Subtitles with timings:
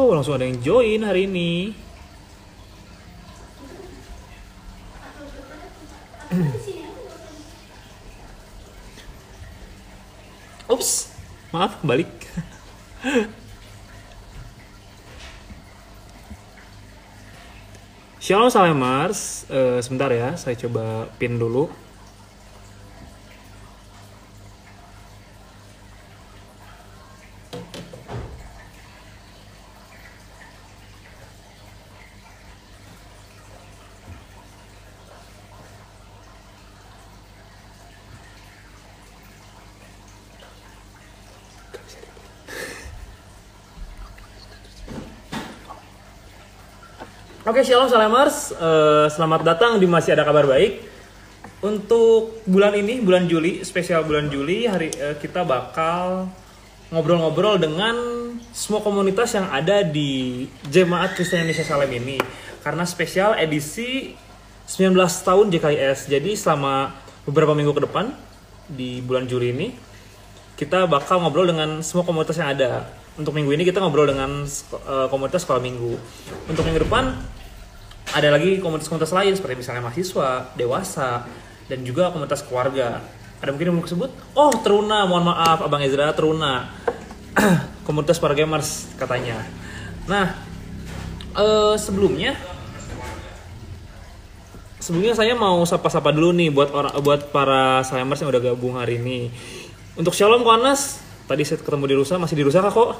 [0.00, 1.76] Oh, langsung ada yang join hari ini.
[10.72, 11.12] Ups,
[11.52, 12.08] maaf, balik.
[18.24, 21.68] Shalom Salemars, Eh, sebentar ya, saya coba pin dulu.
[47.50, 50.86] Oke, Shalom Salemers, Eh, selamat datang di Masih Ada Kabar Baik.
[51.66, 56.30] Untuk bulan ini, bulan Juli, spesial bulan Juli, hari eh, kita bakal
[56.94, 57.98] ngobrol-ngobrol dengan
[58.54, 62.22] semua komunitas yang ada di Jemaat Kristen Indonesia Salem ini.
[62.62, 64.14] Karena spesial edisi
[64.70, 66.06] 19 tahun JKIS.
[66.06, 66.94] Jadi selama
[67.26, 68.14] beberapa minggu ke depan
[68.70, 69.74] di bulan Juli ini,
[70.54, 72.86] kita bakal ngobrol dengan semua komunitas yang ada.
[73.18, 75.98] Untuk minggu ini kita ngobrol dengan eh, komunitas sekolah minggu.
[76.46, 77.39] Untuk minggu depan
[78.10, 81.24] ada lagi komunitas-komunitas lain seperti misalnya mahasiswa, dewasa,
[81.70, 82.98] dan juga komunitas keluarga.
[83.40, 84.10] Ada mungkin yang belum disebut?
[84.36, 86.68] Oh, Teruna, mohon maaf, Abang Ezra, Teruna.
[87.86, 89.42] komunitas para gamers katanya.
[90.06, 90.34] Nah,
[91.34, 92.38] eh, sebelumnya
[94.80, 98.98] sebelumnya saya mau sapa-sapa dulu nih buat orang buat para salemers yang udah gabung hari
[98.98, 99.30] ini.
[99.98, 102.96] Untuk Shalom Konas, tadi saya ketemu di Rusa, masih di Rusa kah kok?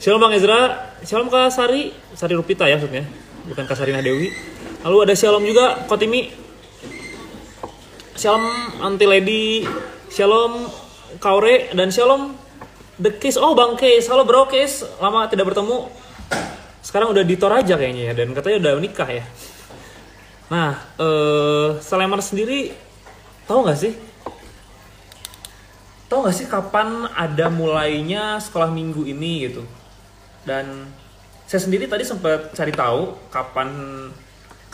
[0.00, 3.04] Shalom Bang Ezra, Shalom Kak Sari, Sari Rupita ya maksudnya,
[3.44, 4.32] bukan Kak Sarina Dewi.
[4.84, 6.28] Lalu ada Shalom juga Kotimi,
[8.16, 8.44] Shalom
[8.80, 9.64] Anti Lady,
[10.12, 10.68] Shalom
[11.20, 12.36] Kaure, dan Shalom
[13.00, 13.40] The Case.
[13.40, 15.88] Oh Bang Case, halo Bro Case, lama tidak bertemu.
[16.84, 19.24] Sekarang udah di Toraja kayaknya ya, dan katanya udah menikah ya.
[20.52, 22.76] Nah, eh, Salemar sendiri
[23.48, 23.92] tahu nggak sih?
[26.12, 29.64] Tahu nggak sih kapan ada mulainya sekolah minggu ini gitu?
[30.44, 30.92] Dan
[31.54, 33.70] saya sendiri tadi sempat cari tahu kapan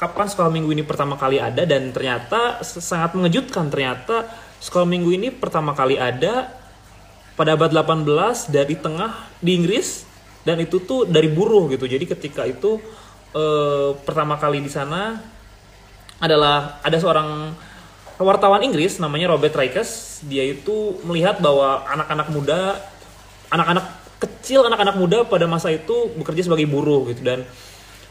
[0.01, 4.25] kapan sekolah minggu ini pertama kali ada dan ternyata sangat mengejutkan ternyata
[4.65, 6.49] sekolah minggu ini pertama kali ada
[7.37, 9.13] pada abad 18 dari tengah
[9.45, 10.09] di Inggris
[10.41, 11.85] dan itu tuh dari buruh gitu.
[11.85, 12.81] Jadi ketika itu
[13.37, 15.21] eh, pertama kali di sana
[16.17, 17.53] adalah ada seorang
[18.17, 20.25] wartawan Inggris namanya Robert Raikes.
[20.25, 22.81] Dia itu melihat bahwa anak-anak muda,
[23.53, 27.49] anak-anak kecil, anak-anak muda pada masa itu bekerja sebagai buruh gitu dan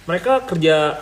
[0.09, 0.97] mereka kerja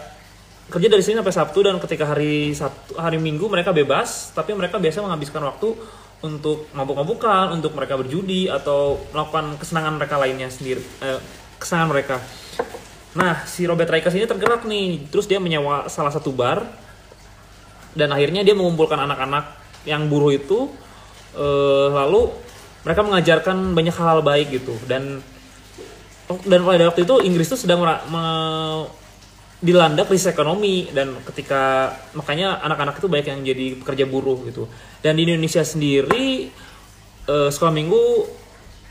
[0.67, 4.75] kerja dari sini sampai Sabtu dan ketika hari Sabtu hari Minggu mereka bebas, tapi mereka
[4.75, 5.71] biasa menghabiskan waktu
[6.19, 11.23] untuk mabuk-mabukan, untuk mereka berjudi atau melakukan kesenangan mereka lainnya sendiri, eh,
[11.55, 12.17] kesenangan mereka.
[13.15, 16.67] Nah, si Robert Raikes ini tergerak nih, terus dia menyewa salah satu bar
[17.95, 19.55] dan akhirnya dia mengumpulkan anak-anak
[19.87, 20.67] yang buruh itu
[21.37, 22.33] eh, lalu
[22.87, 24.79] mereka mengajarkan banyak hal-hal baik gitu.
[24.87, 25.19] Dan
[26.47, 27.83] dan pada waktu itu Inggris itu sedang
[29.59, 30.87] dilanda krisis ekonomi.
[30.95, 34.71] Dan ketika makanya anak-anak itu banyak yang jadi pekerja buruh gitu.
[35.03, 36.47] Dan di Indonesia sendiri
[37.27, 38.03] eh, sekolah minggu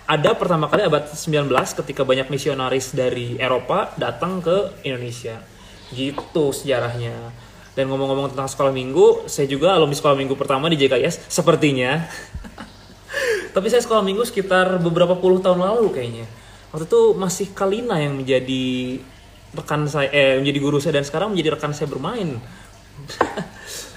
[0.06, 1.48] ada pertama kali abad 19
[1.82, 5.40] ketika banyak misionaris dari Eropa datang ke Indonesia.
[5.88, 7.32] Gitu sejarahnya.
[7.72, 12.08] Dan ngomong-ngomong tentang sekolah minggu saya juga alumni sekolah minggu pertama di JKIS sepertinya
[13.56, 16.28] tapi saya sekolah minggu sekitar beberapa puluh tahun lalu kayaknya.
[16.76, 19.00] Waktu itu masih Kalina yang menjadi
[19.56, 22.36] rekan saya eh menjadi guru saya dan sekarang menjadi rekan saya bermain.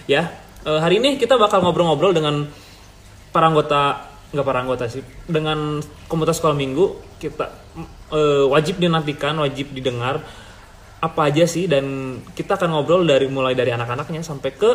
[0.09, 0.25] Ya
[0.65, 2.49] eh, hari ini kita bakal ngobrol-ngobrol dengan
[3.29, 6.97] para anggota nggak para anggota sih dengan komunitas sekolah minggu.
[7.21, 7.45] Kita
[8.15, 10.23] eh, wajib dinantikan wajib didengar
[11.03, 14.71] apa aja sih dan kita akan ngobrol dari mulai dari anak-anaknya sampai ke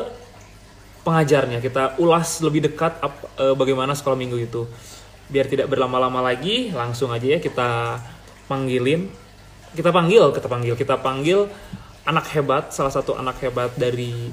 [1.04, 1.60] pengajarnya.
[1.60, 4.64] Kita ulas lebih dekat ap- eh, bagaimana sekolah minggu itu.
[5.28, 8.00] Biar tidak berlama-lama lagi langsung aja ya kita
[8.48, 9.08] panggilin.
[9.76, 11.46] Kita panggil kita panggil kita panggil
[12.04, 14.32] anak hebat salah satu anak hebat dari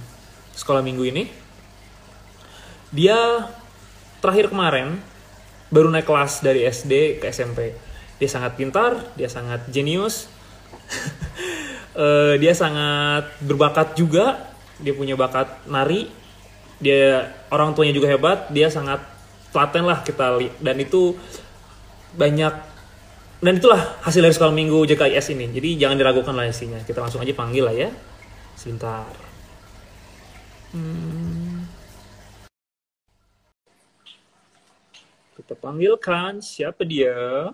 [0.56, 1.24] sekolah minggu ini.
[2.92, 3.48] Dia
[4.20, 5.00] terakhir kemarin
[5.72, 7.72] baru naik kelas dari SD ke SMP
[8.22, 10.30] dia sangat pintar dia sangat jenius.
[11.92, 14.40] Eh, dia sangat berbakat juga.
[14.80, 16.08] Dia punya bakat nari
[16.82, 19.00] dia orang tuanya juga hebat dia sangat
[19.54, 21.16] telaten lah kita lihat dan itu
[22.18, 22.54] banyak
[23.42, 27.22] dan itulah hasil dari sekolah minggu JKIS ini jadi jangan diragukan lah isinya kita langsung
[27.22, 27.90] aja panggil lah ya
[28.58, 29.08] sebentar
[30.72, 31.68] Hmm.
[35.36, 37.52] kita panggilkan siapa dia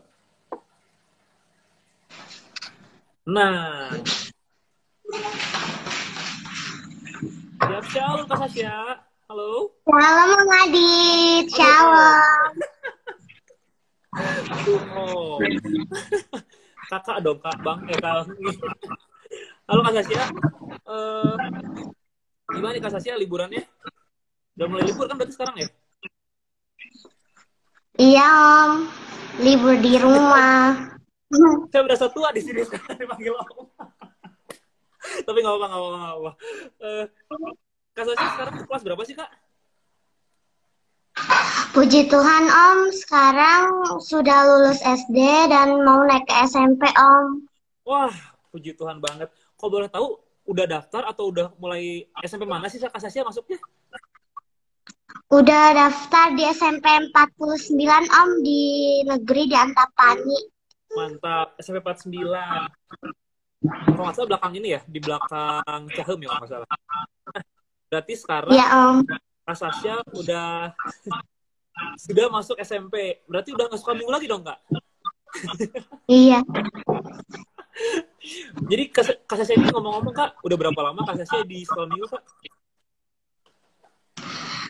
[3.28, 3.92] Nah.
[7.60, 8.97] Siap, shalom Kak Sasya.
[9.28, 9.76] Halo.
[9.84, 12.52] Shalom Bang Adit, shalom.
[14.96, 15.36] Oh.
[16.88, 17.84] Kakak dong, Kak Bang.
[17.92, 18.24] Eh, Kak.
[19.68, 20.32] Halo Kak Sasya.
[20.72, 21.36] Eh,
[22.56, 23.68] gimana nih Kak Sasya liburannya?
[24.56, 25.68] Udah mulai libur kan berarti sekarang ya?
[28.00, 28.74] Iya Om,
[29.44, 30.88] libur di rumah.
[31.68, 33.76] Saya berasa tua di sini sekarang dipanggil Om.
[35.28, 36.32] Tapi nggak apa-apa, nggak apa-apa.
[36.80, 37.06] Eh,
[37.98, 39.30] Kak Sasya sekarang kelas berapa sih, Kak?
[41.74, 43.64] Puji Tuhan Om, sekarang
[44.06, 45.18] sudah lulus SD
[45.50, 47.50] dan mau naik ke SMP Om.
[47.90, 48.14] Wah,
[48.54, 49.34] puji Tuhan banget.
[49.58, 50.14] Kok boleh tahu
[50.46, 53.58] udah daftar atau udah mulai SMP mana sih Kak Sasya masuknya?
[55.34, 57.82] Udah daftar di SMP 49
[58.14, 58.62] Om di
[59.10, 60.40] negeri di Antapani.
[60.94, 62.14] Mantap, SMP 49.
[63.90, 66.70] Kalau nggak salah belakang ini ya, di belakang Cahem ya kalau nggak salah.
[67.88, 68.98] Berarti sekarang Iya Om.
[69.48, 70.76] Kak Sasya udah
[72.06, 73.24] sudah masuk SMP.
[73.24, 74.60] Berarti udah nggak suka minggu lagi dong, Kak?
[76.12, 76.44] Iya.
[78.70, 82.12] Jadi Kak Kak Sasya ini ngomong-ngomong, Kak, udah berapa lama Kak Sasya di sekolah minggu,
[82.12, 82.24] Kak?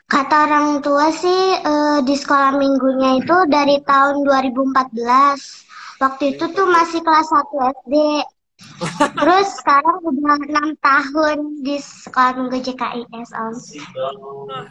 [0.08, 4.94] Kata orang tua sih eh, di sekolah minggunya itu dari tahun 2014.
[5.98, 7.96] Waktu itu tuh masih kelas 1 SD.
[8.98, 13.54] Terus sekarang udah enam tahun di sekolah minggu JKIS Om.
[14.50, 14.66] Nah,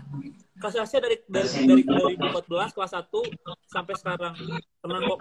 [0.59, 1.83] Sasya dari dari dari
[2.19, 4.35] 2014 kelas 1 sampai sekarang.
[4.83, 5.19] Teman kok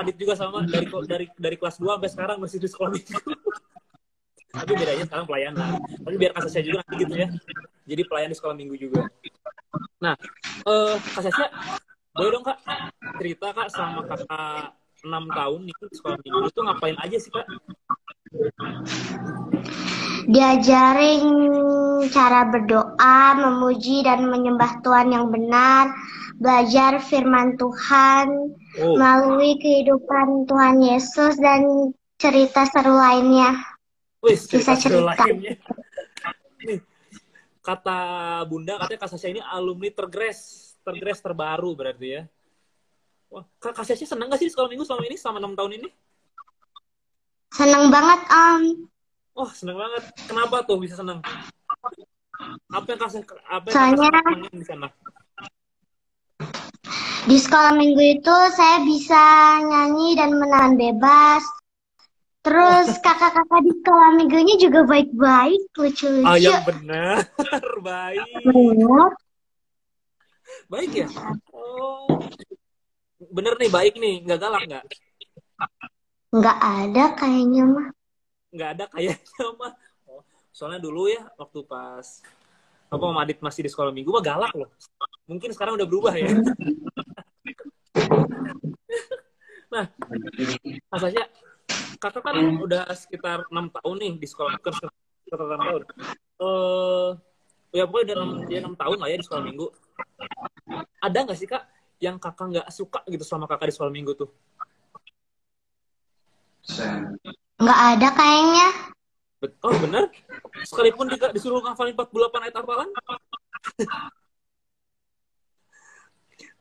[0.00, 3.20] Adit juga sama dari dari dari kelas 2 sampai sekarang masih di sekolah minggu.
[4.48, 5.70] Tapi bedanya sekarang pelayanan.
[6.00, 7.28] Tapi biar Kak Sasya juga nanti gitu ya.
[7.88, 9.04] Jadi pelayan di sekolah minggu juga.
[10.00, 10.16] Nah,
[10.64, 11.48] eh Kak Sasya,
[12.16, 12.58] boleh dong Kak
[13.20, 14.72] cerita Kak sama kakak
[15.04, 17.46] 6 tahun nih sekolah minggu itu ngapain aja sih Kak?
[20.28, 21.24] Diajarin
[22.12, 25.92] cara berdoa, memuji dan menyembah Tuhan yang benar,
[26.36, 33.58] belajar firman Tuhan Oh, melalui kehidupan Tuhan Yesus dan cerita seru lainnya.
[34.22, 35.26] wis cerita Bisa seru cerita.
[35.26, 35.52] lainnya.
[36.62, 36.78] Nih,
[37.58, 37.98] kata
[38.46, 40.38] Bunda katanya Kak Sasya ini alumni tergres,
[40.86, 42.22] tergres terbaru berarti ya.
[43.34, 45.88] Wah, Kak Sasya senang gak sih di sekolah minggu selama ini, selama 6 tahun ini?
[47.54, 48.62] Seneng banget Om.
[49.38, 50.02] Wah, senang banget.
[50.26, 51.22] Kenapa tuh bisa senang?
[52.70, 54.88] Apa yang Sasya, apa yang Soalnya- di sana?
[57.28, 59.22] Di sekolah minggu itu saya bisa
[59.60, 61.44] nyanyi dan menahan bebas.
[62.40, 66.24] Terus kakak-kakak di sekolah minggunya juga baik-baik, lucu-lucu.
[66.24, 67.28] Ah, yang benar.
[67.84, 68.24] Baik.
[68.48, 69.10] Bener.
[70.72, 71.08] Baik ya?
[71.52, 72.08] Oh.
[73.28, 74.24] Bener nih, baik nih.
[74.24, 74.84] Nggak galak nggak?
[76.28, 77.88] Nggak ada kayaknya mah.
[78.52, 79.72] Nggak ada kayaknya mah.
[80.04, 80.20] Oh,
[80.52, 82.20] soalnya dulu ya, waktu pas
[82.88, 84.68] apa Om Adit masih di sekolah minggu mah galak loh.
[85.28, 86.28] Mungkin sekarang udah berubah ya.
[89.72, 89.84] nah,
[90.88, 91.24] Mas Asya,
[92.00, 95.82] kakak kan udah sekitar enam tahun nih di sekolah bukan sekitar enam tahun.
[96.38, 97.10] Eh,
[97.76, 99.66] ya pokoknya udah enam ya, enam tahun lah ya di sekolah minggu.
[101.00, 101.64] Ada nggak sih kak
[102.00, 104.30] yang kakak nggak suka gitu selama kakak di sekolah minggu tuh?
[107.58, 108.68] Nggak ada kayaknya.
[109.62, 110.04] Oh bener?
[110.66, 112.88] Sekalipun di- disuruh ngafalin 48 ayat hafalan?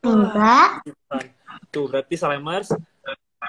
[0.06, 0.70] Enggak.
[1.74, 2.70] Tuh berarti Salemers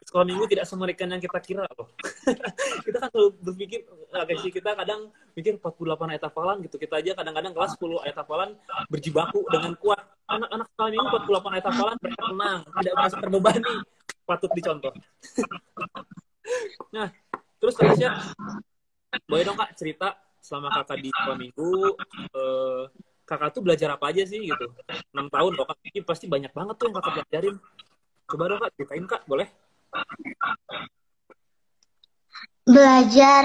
[0.05, 1.89] sekolah minggu tidak semerikan yang kita kira loh.
[2.87, 6.77] kita kan selalu berpikir, guys sih kita kadang mikir 48 ayat hafalan gitu.
[6.77, 8.51] Kita aja kadang-kadang kelas 10 ayat hafalan
[8.93, 10.01] berjibaku dengan kuat.
[10.29, 13.75] Anak-anak sekolah minggu 48 ayat hafalan mereka tenang, tidak merasa terbebani.
[14.29, 14.93] Patut dicontoh.
[16.95, 17.09] nah,
[17.59, 18.11] terus Kak Tasya,
[19.25, 21.73] boleh dong kak cerita selama kakak di sekolah minggu,
[22.33, 22.83] eh,
[23.29, 24.67] kakak tuh belajar apa aja sih gitu?
[25.13, 27.57] 6 tahun loh kak, Ini pasti banyak banget tuh yang kakak pelajarin.
[28.29, 29.49] Coba dong kak, ceritain kak, boleh?
[32.69, 33.45] Belajar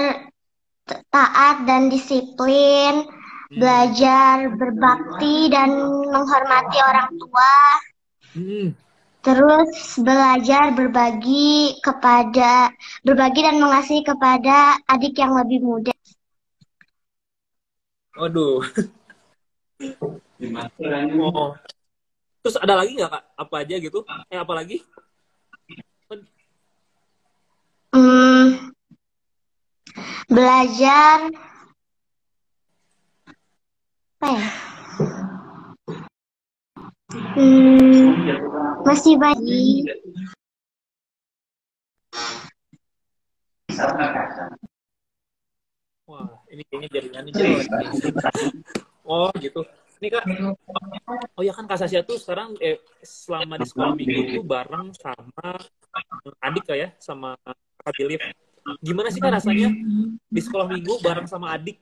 [1.08, 3.08] taat dan disiplin.
[3.54, 5.78] Belajar berbakti dan
[6.10, 7.54] menghormati orang tua.
[8.34, 8.68] Hmm.
[9.24, 12.68] Terus belajar berbagi kepada
[13.00, 15.96] berbagi dan mengasihi kepada adik yang lebih muda.
[18.20, 18.60] Waduh.
[21.24, 21.50] Oh.
[22.44, 23.24] Terus ada lagi nggak kak?
[23.40, 24.04] Apa aja gitu?
[24.28, 24.84] Eh apa lagi?
[27.94, 28.74] Hmm,
[30.28, 31.32] belajar
[34.20, 34.73] apa ya?
[37.14, 38.10] Hmm,
[38.82, 39.86] masih banyak
[46.04, 47.66] Wah, ini kayaknya jaringannya jelek.
[49.08, 49.64] Oh, gitu.
[50.02, 50.24] Ini kak,
[51.38, 55.56] oh ya kan Kak Sasya tuh sekarang eh, selama di sekolah minggu tuh bareng sama
[56.44, 57.32] adik kak ya, sama
[57.80, 58.20] Kak Bilif.
[58.84, 59.72] Gimana sih kak rasanya
[60.28, 61.80] di sekolah minggu bareng sama adik?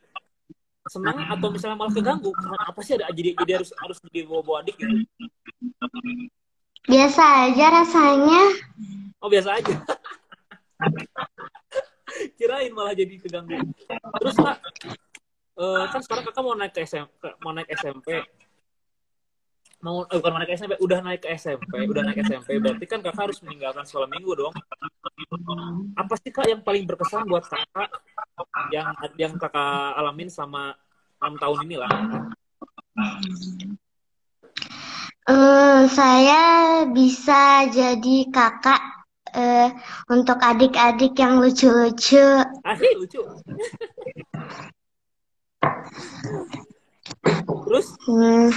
[0.90, 2.34] Senang atau misalnya malah keganggu?
[2.66, 5.06] Apa sih ada jadi jadi harus harus jadi bawa bawa adik gitu?
[6.90, 8.42] Biasa aja rasanya.
[9.22, 9.74] Oh biasa aja.
[12.36, 13.62] Kirain malah jadi keganggu.
[14.18, 14.58] Terus kak,
[15.58, 18.08] eh, kan sekarang kakak mau naik ke SMP, mau naik SMP.
[19.82, 22.48] Mau eh, bukan naik ke SMP, udah naik ke SMP, udah naik SMP.
[22.62, 24.54] Berarti kan kakak harus meninggalkan sekolah minggu dong.
[25.98, 27.90] Apa sih kak yang paling berkesan buat kakak
[28.70, 30.78] yang yang kakak alamin sama
[31.18, 31.90] enam tahun ini lah?
[35.26, 36.42] Eh, saya
[36.86, 38.82] bisa jadi kakak
[39.34, 39.74] eh,
[40.14, 42.22] untuk adik-adik yang lucu-lucu.
[42.62, 43.18] Asli lucu.
[47.66, 48.50] Terus Hmm.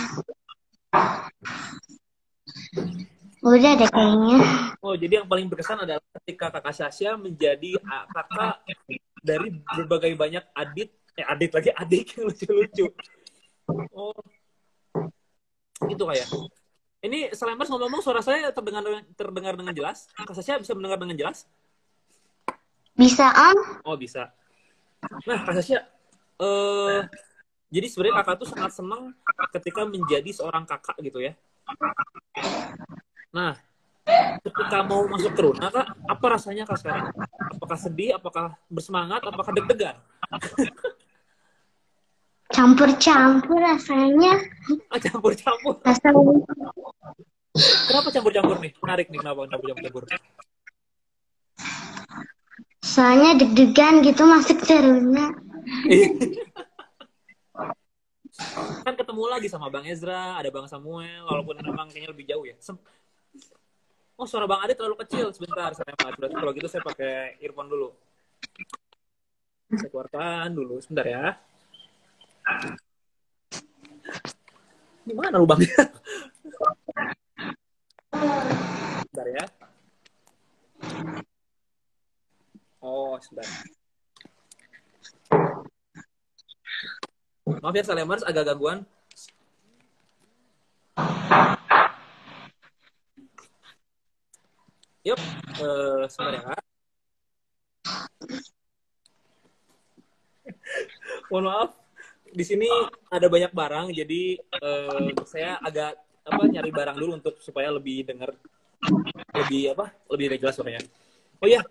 [3.45, 4.39] Udah deh kayaknya.
[4.81, 8.57] Oh, jadi yang paling berkesan adalah ketika kakak Sasha menjadi ah, kakak
[9.21, 12.85] dari berbagai banyak adit, eh adit lagi adik yang lucu-lucu.
[13.93, 14.17] Oh,
[15.85, 16.25] gitu kayak.
[17.05, 18.81] Ini Selembers ngomong-ngomong suara saya terdengar
[19.13, 20.09] terdengar dengan jelas.
[20.17, 21.45] Kak Sasha bisa mendengar dengan jelas?
[22.97, 23.57] Bisa om?
[23.85, 24.33] Oh, bisa.
[25.29, 25.85] Nah, Kak Sasha,
[26.41, 27.01] eh
[27.73, 29.01] jadi sebenarnya kakak tuh sangat senang
[29.53, 31.33] ketika menjadi seorang kakak gitu ya.
[33.33, 33.57] Nah,
[34.45, 37.09] ketika mau masuk ke Runa, Kak, apa rasanya Kak sekarang?
[37.57, 39.97] Apakah sedih, apakah bersemangat, apakah deg-degan?
[42.53, 44.39] Campur-campur rasanya.
[44.93, 45.81] Ah, campur-campur.
[45.81, 46.21] Rasanya
[47.89, 48.71] Kenapa campur-campur nih?
[48.79, 50.03] Menarik nih, kenapa campur-campur?
[52.95, 55.35] soalnya deg-degan gitu masuk teruna.
[58.85, 62.55] Kan ketemu lagi sama Bang Ezra, ada Bang Samuel, walaupun memang kayaknya lebih jauh ya.
[62.59, 62.81] Sem-
[64.19, 65.31] oh, suara Bang Ade terlalu kecil.
[65.31, 67.89] Sebentar, saya Berarti kalau gitu saya pakai earphone dulu.
[69.75, 71.25] Saya keluarkan dulu, sebentar ya.
[75.05, 75.73] Di mana lubangnya?
[79.05, 79.45] Sebentar ya.
[82.81, 83.49] Oh, sebentar.
[87.45, 88.81] Maaf ya, Salemers, agak gangguan.
[95.05, 95.21] Yup,
[95.61, 96.57] eh, sebentar ya.
[101.29, 101.69] Mohon maaf,
[102.33, 102.65] di sini
[103.13, 108.33] ada banyak barang, jadi eh, saya agak apa nyari barang dulu untuk supaya lebih dengar
[109.37, 110.81] lebih apa lebih jelas suaranya.
[111.37, 111.61] Oh iya,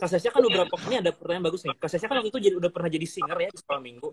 [0.00, 1.76] Kak Sasha kan beberapa ini ada pertanyaan bagus nih.
[1.76, 4.08] Kak kan waktu itu jadi udah pernah jadi singer ya di sekolah minggu.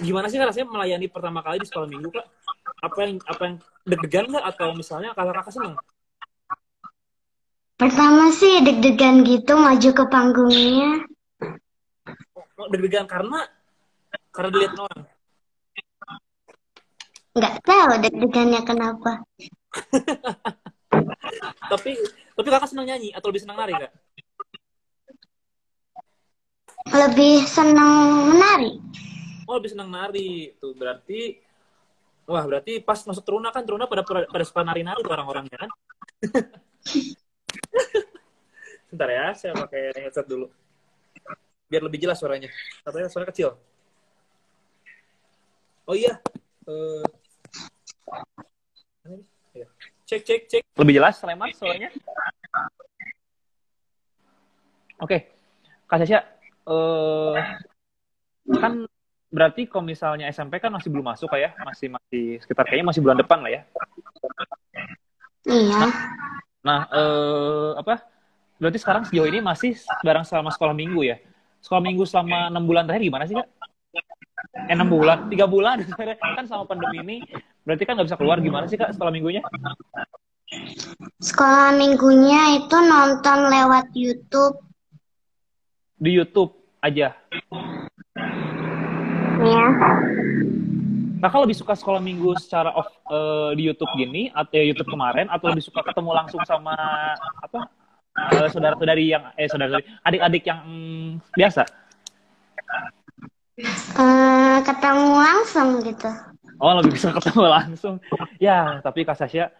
[0.00, 2.26] Gimana sih rasanya melayani pertama kali di sekolah minggu Kak?
[2.80, 5.76] Apa yang apa yang deg-degan nggak atau misalnya kalau Kakak seneng?
[7.76, 11.04] Pertama sih deg-degan gitu maju ke panggungnya.
[12.56, 13.44] Oh, deg-degan karena
[14.32, 15.04] karena dilihat orang.
[17.36, 19.12] Nggak tahu deg-degannya kenapa.
[21.70, 21.94] Tapi
[22.34, 23.92] tapi Kakak senang nyanyi atau lebih senang nari Kak?
[26.90, 28.80] Lebih senang menari.
[29.50, 30.54] Oh, lebih senang nari.
[30.62, 31.50] Tuh berarti
[32.30, 35.70] Wah, berarti pas masuk Teruna kan Teruna pada pada suka nari-nari tuh orang-orangnya kan?
[38.86, 40.46] Sebentar ya, saya pakai headset dulu.
[41.66, 42.46] Biar lebih jelas suaranya.
[42.86, 43.58] Katanya suara kecil.
[45.90, 46.22] Oh iya.
[49.50, 49.66] Iya.
[50.06, 50.62] Cek, cek, cek.
[50.78, 51.90] Lebih jelas, Sleman, suaranya?
[55.02, 55.34] Oke.
[55.90, 56.22] Kak Sasha,
[56.70, 57.34] eh,
[58.54, 58.86] kan
[59.30, 61.54] berarti kalau misalnya SMP kan masih belum masuk ya?
[61.62, 63.62] Masih masih sekitar kayaknya masih bulan depan lah ya.
[65.46, 65.80] Iya.
[66.60, 68.04] Nah, eh, apa?
[68.60, 69.72] Berarti sekarang sejauh ini masih
[70.04, 71.16] bareng selama sekolah minggu ya?
[71.64, 73.48] Sekolah minggu selama enam bulan terakhir gimana sih kak?
[74.68, 75.80] Eh enam bulan, tiga bulan
[76.36, 77.16] kan sama pandemi ini,
[77.64, 79.40] berarti kan nggak bisa keluar gimana sih kak sekolah minggunya?
[81.22, 84.60] Sekolah minggunya itu nonton lewat YouTube.
[85.96, 86.52] Di YouTube
[86.84, 87.16] aja.
[89.40, 89.66] Ya.
[91.20, 95.28] Kakak lebih suka sekolah minggu secara off eh, di YouTube gini atau ya, YouTube kemarin
[95.28, 96.76] atau lebih suka ketemu langsung sama
[97.40, 97.68] apa
[98.32, 101.62] eh, saudara-saudari yang eh saudara adik-adik yang mm, biasa?
[104.00, 106.10] Eh, ketemu langsung gitu.
[106.60, 107.94] Oh lebih bisa ketemu langsung.
[108.40, 109.52] Ya tapi Kak Sasha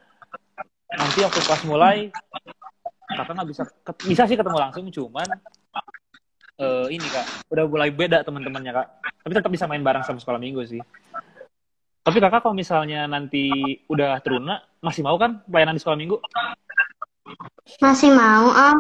[0.97, 2.11] nanti waktu kelas mulai
[3.15, 3.63] kakak nggak bisa
[4.07, 5.29] bisa sih ketemu langsung cuman
[6.61, 8.87] eh, ini kak, udah mulai beda teman-temannya kak.
[9.25, 10.83] Tapi tetap bisa main bareng sama sekolah minggu sih.
[12.01, 16.17] Tapi kakak kalau misalnya nanti udah teruna, masih mau kan pelayanan di sekolah minggu?
[17.81, 18.79] Masih mau, Om.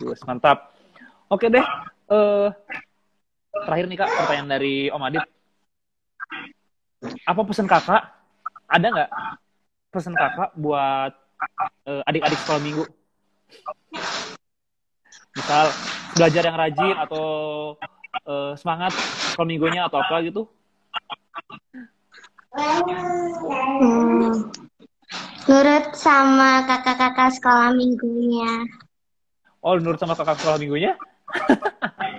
[0.00, 0.72] Terus mantap.
[1.28, 1.64] Oke deh.
[2.06, 2.48] eh
[3.66, 5.24] terakhir nih kak, pertanyaan dari Om Adit.
[7.26, 8.02] Apa pesan kakak?
[8.66, 9.10] Ada nggak
[9.90, 11.12] pesan kakak buat
[11.88, 12.84] eh, adik-adik sekolah minggu?
[15.36, 15.68] Misal
[16.16, 17.26] belajar yang rajin atau
[18.24, 20.48] eh, semangat sekolah minggunya atau apa gitu?
[22.56, 24.48] Hmm.
[25.46, 28.64] Nurut sama kakak-kakak sekolah minggunya.
[29.60, 30.96] Oh, nurut sama kakak sekolah minggunya?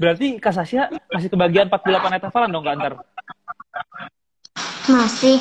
[0.00, 2.92] Berarti Kak Sasya masih kebagian 48 ayat hafalan dong Kak antar?
[4.90, 5.38] Masih.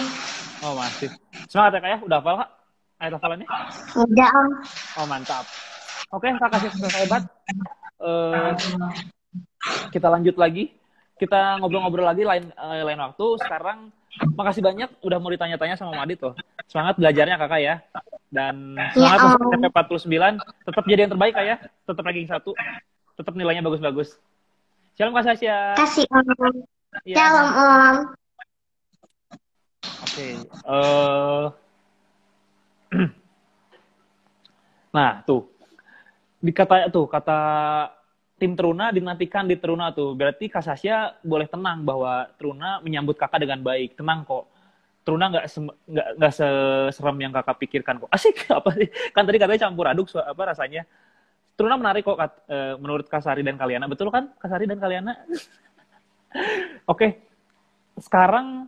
[0.61, 1.09] Oh, masih.
[1.49, 1.99] Semangat ya Kak ya?
[2.05, 2.49] Udah hafal Kak
[3.01, 3.47] ayat hafalannya?
[3.97, 4.49] Udah, Om.
[5.01, 5.45] Oh, mantap.
[6.13, 7.25] Oke, Kak Kasih sukses hebat.
[7.97, 8.51] Eh,
[9.89, 10.69] kita lanjut lagi.
[11.17, 13.25] Kita ngobrol-ngobrol lagi lain eh, lain waktu.
[13.41, 13.89] Sekarang
[14.37, 16.37] makasih banyak udah mau ditanya-tanya sama Madit loh.
[16.69, 17.75] Semangat belajarnya Kakak ya.
[18.29, 19.57] Dan semangat Ya, Om.
[19.57, 20.37] SMP 49.
[20.69, 21.55] Tetap jadi yang terbaik Kak ya.
[21.89, 22.53] Tetap ranking satu.
[23.17, 24.13] Tetap nilainya bagus-bagus.
[24.93, 25.73] Shalom Kak Sasya.
[25.73, 26.61] Kasih, Om.
[27.09, 27.15] Iya.
[27.17, 27.95] Shalom, Om.
[30.05, 30.27] Oke.
[30.45, 31.45] eh
[34.93, 35.52] nah, tuh.
[36.43, 37.39] Dikata tuh kata
[38.35, 40.11] tim Teruna dinantikan di Teruna tuh.
[40.11, 43.95] Berarti Kak Sasya boleh tenang bahwa Teruna menyambut Kakak dengan baik.
[43.95, 44.51] Tenang kok.
[45.07, 45.45] Teruna nggak
[45.87, 48.11] nggak nggak seserem yang Kakak pikirkan kok.
[48.15, 48.91] Asik apa sih?
[49.15, 50.83] Kan tadi katanya campur aduk apa rasanya.
[51.55, 53.87] Teruna menarik kok Kat- eh, menurut Kasari dan Kaliana.
[53.87, 55.15] Betul kan Kasari dan Kaliana?
[56.91, 57.23] Oke.
[57.95, 58.67] Sekarang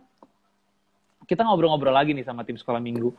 [1.26, 3.12] kita ngobrol-ngobrol lagi nih sama tim sekolah minggu.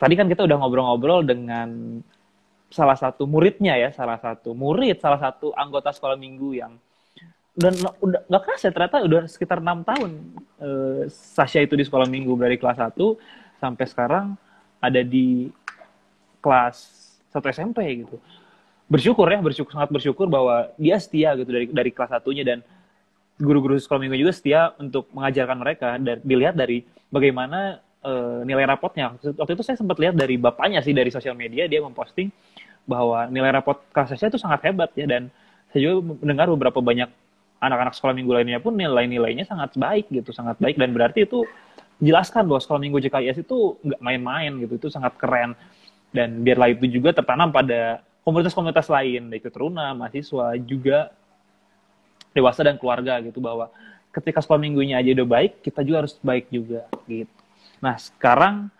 [0.00, 2.00] Tadi kan kita udah ngobrol-ngobrol dengan
[2.70, 6.72] salah satu muridnya ya, salah satu murid, salah satu anggota sekolah minggu yang
[7.60, 10.10] dan udah nggak kerasa ternyata udah sekitar enam tahun
[10.62, 12.94] eh, Sasha itu di sekolah minggu dari kelas 1
[13.58, 14.26] sampai sekarang
[14.78, 15.50] ada di
[16.40, 16.88] kelas
[17.34, 18.16] 1 SMP gitu.
[18.90, 22.62] Bersyukur ya, bersyukur sangat bersyukur bahwa dia setia gitu dari dari kelas satunya dan
[23.38, 29.14] guru-guru sekolah minggu juga setia untuk mengajarkan mereka dan dilihat dari bagaimana eh, nilai rapotnya.
[29.20, 32.30] Waktu itu saya sempat lihat dari bapaknya sih dari sosial media dia memposting
[32.88, 35.32] bahwa nilai rapot kelasnya itu sangat hebat ya dan
[35.70, 37.08] saya juga mendengar beberapa banyak
[37.60, 41.44] anak-anak sekolah minggu lainnya pun nilai-nilainya sangat baik gitu, sangat baik dan berarti itu
[42.00, 45.52] jelaskan bahwa sekolah minggu JKIS itu nggak main-main gitu, itu sangat keren
[46.10, 51.12] dan biarlah itu juga tertanam pada komunitas-komunitas lain, baik itu teruna, mahasiswa juga
[52.32, 53.68] dewasa dan keluarga gitu bahwa
[54.10, 57.30] ketika sekolah minggunya aja udah baik, kita juga harus baik juga gitu.
[57.84, 58.72] Nah sekarang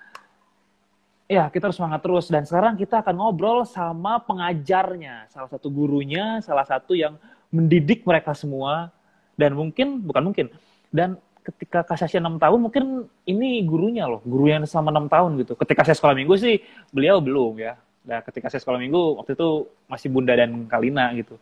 [1.30, 6.42] ya kita harus semangat terus dan sekarang kita akan ngobrol sama pengajarnya, salah satu gurunya,
[6.42, 7.14] salah satu yang
[7.54, 8.90] mendidik mereka semua
[9.38, 10.46] dan mungkin bukan mungkin
[10.90, 12.84] dan ketika Kasasya 6 tahun mungkin
[13.24, 15.52] ini gurunya loh, guru yang selama 6 tahun gitu.
[15.56, 16.60] Ketika saya sekolah minggu sih
[16.92, 17.74] beliau belum ya.
[18.04, 19.48] Nah, ketika saya sekolah minggu waktu itu
[19.88, 21.36] masih Bunda dan Kalina gitu.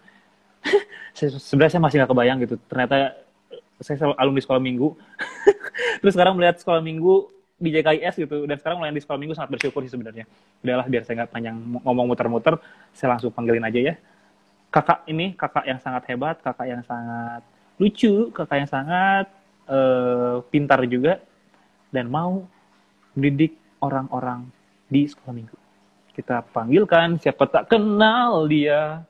[1.16, 2.55] Saya- sebenarnya saya masih nggak kebayang gitu.
[2.70, 2.96] Ternyata
[3.83, 4.88] saya sel- alumni sekolah minggu.
[6.03, 9.51] Terus sekarang melihat sekolah minggu di JKIS gitu dan sekarang mulai di sekolah minggu sangat
[9.59, 10.25] bersyukur sih sebenarnya.
[10.62, 12.55] Udahlah biar saya nggak panjang ngomong muter-muter,
[12.94, 13.94] saya langsung panggilin aja ya.
[14.71, 17.42] Kakak ini kakak yang sangat hebat, kakak yang sangat
[17.83, 19.27] lucu, kakak yang sangat
[19.66, 21.18] eh, pintar juga
[21.90, 22.47] dan mau
[23.18, 24.47] mendidik orang-orang
[24.87, 25.59] di sekolah minggu.
[26.14, 29.03] Kita panggilkan siapa tak kenal dia.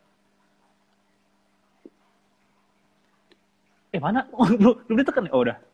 [3.92, 4.28] Eh mana?
[4.61, 5.32] Belum, belum ditekan ya?
[5.32, 5.67] Oh udah.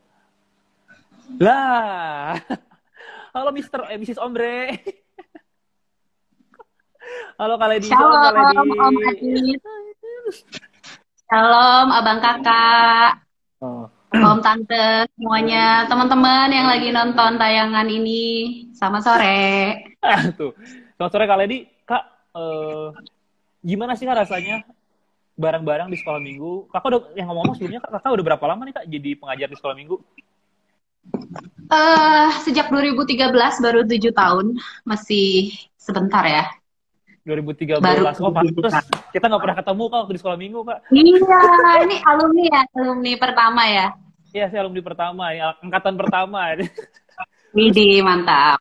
[1.41, 2.37] Lah.
[3.35, 4.21] Halo Mister eh Mrs.
[4.21, 4.79] Ombre.
[7.35, 7.91] Halo Kaledi.
[7.91, 8.57] Shalom, Kaledi.
[8.79, 9.61] Om Adit.
[11.25, 13.25] Shalom, abang kakak,
[13.65, 13.89] Oh.
[14.15, 18.25] om tante, semuanya, teman-teman yang lagi nonton tayangan ini.
[18.77, 19.83] Selamat sore.
[20.05, 20.53] Ah, tuh.
[20.95, 21.59] Selamat sore Kak Ledi.
[21.89, 22.05] Kak,
[22.37, 22.89] eh,
[23.65, 24.63] gimana sih Kak rasanya
[25.35, 26.71] bareng-bareng di sekolah minggu?
[26.71, 29.57] Kakak udah yang ngomong sebelumnya Kak, kakak udah berapa lama nih Kak jadi pengajar di
[29.59, 29.97] sekolah minggu?
[31.65, 34.47] Eh, sejak 2013 baru tujuh tahun,
[34.85, 36.45] masih sebentar ya.
[37.25, 37.81] 2013.
[37.81, 38.73] Baru oh, pantes.
[39.11, 40.79] Kita nggak pernah ketemu waktu di sekolah minggu Kak.
[40.93, 43.87] Iya, ini alumni ya, alumni pertama ya.
[44.35, 46.39] Iya, saya alumni pertama, ya, angkatan pertama.
[47.57, 48.61] Widih, mantap.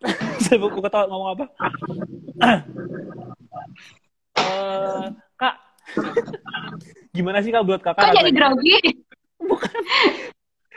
[0.44, 1.44] saya buku ketawa ngomong apa?
[4.36, 5.06] Eh,
[5.40, 5.56] kak,
[7.16, 8.76] gimana sih Kak buat kakak Kok jadi grogi?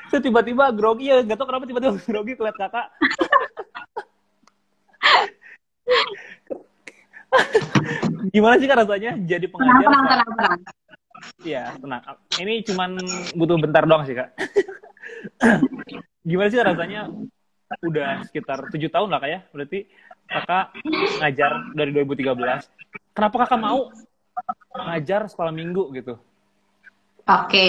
[0.10, 2.90] Saya tiba-tiba grogi ya, nggak tahu kenapa tiba-tiba grogi keliat kakak.
[8.34, 9.86] Gimana sih kak rasanya jadi pengajar?
[9.86, 10.60] tenang, tenang, tenang.
[11.46, 12.02] Iya, tenang.
[12.42, 12.98] Ini cuman
[13.38, 14.34] butuh bentar doang sih kak.
[16.30, 17.02] Gimana sih rasanya?
[17.86, 19.40] Udah sekitar tujuh tahun lah kak ya.
[19.54, 19.86] Berarti
[20.26, 20.74] kakak
[21.22, 22.34] ngajar dari 2013.
[23.14, 23.94] Kenapa kakak mau
[24.74, 26.18] ngajar sekolah minggu gitu?
[27.30, 27.68] Oke.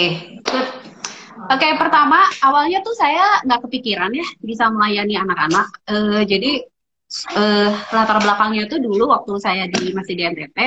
[1.49, 5.67] Oke, pertama awalnya tuh saya nggak kepikiran ya bisa melayani anak-anak.
[5.89, 6.51] Eh, jadi
[7.39, 10.59] eh, latar belakangnya tuh dulu waktu saya di masih di NTT,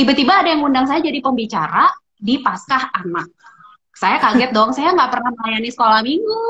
[0.00, 3.28] tiba-tiba ada yang undang saya jadi pembicara di Paskah Anak.
[3.98, 6.46] Saya kaget dong, saya nggak pernah melayani sekolah minggu,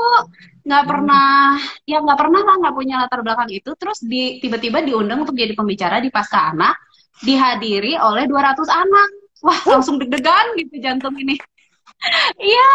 [0.68, 1.56] nggak pernah,
[1.88, 3.72] ya nggak pernah lah nggak punya latar belakang itu.
[3.72, 6.76] Terus di tiba-tiba diundang untuk jadi pembicara di Paskah Anak,
[7.24, 9.08] dihadiri oleh 200 anak.
[9.40, 11.40] Wah, langsung deg-degan gitu jantung ini.
[12.38, 12.70] Iya,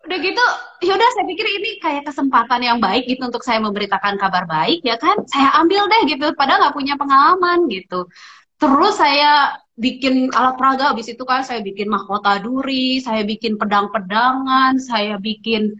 [0.00, 0.44] udah gitu
[0.88, 4.96] yaudah saya pikir ini kayak kesempatan yang baik gitu untuk saya memberitakan kabar baik ya
[4.96, 5.20] kan?
[5.28, 8.08] Saya ambil deh gitu padahal nggak punya pengalaman gitu.
[8.56, 14.76] Terus saya bikin alat peraga habis itu kan saya bikin mahkota duri saya bikin pedang-pedangan
[14.76, 15.72] saya bikin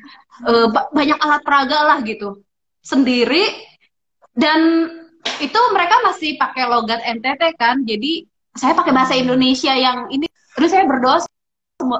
[0.44, 2.44] ba- banyak alat peraga lah gitu.
[2.84, 3.44] Sendiri
[4.36, 4.88] dan
[5.40, 8.24] itu mereka masih pakai logat NTT kan jadi
[8.56, 10.28] saya pakai bahasa Indonesia yang ini.
[10.56, 11.24] Terus saya berdoa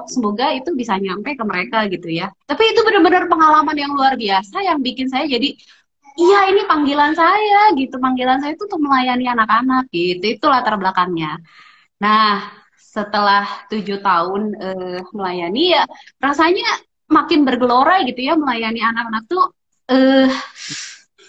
[0.07, 2.29] semoga itu bisa nyampe ke mereka gitu ya.
[2.45, 5.55] Tapi itu benar-benar pengalaman yang luar biasa yang bikin saya jadi
[6.19, 7.97] iya ini panggilan saya gitu.
[7.97, 10.37] Panggilan saya itu untuk melayani anak-anak gitu.
[10.39, 11.39] Itu latar belakangnya.
[12.01, 15.83] Nah, setelah tujuh tahun eh, melayani ya
[16.19, 16.67] rasanya
[17.07, 19.43] makin bergelora gitu ya melayani anak-anak tuh
[19.87, 20.27] eh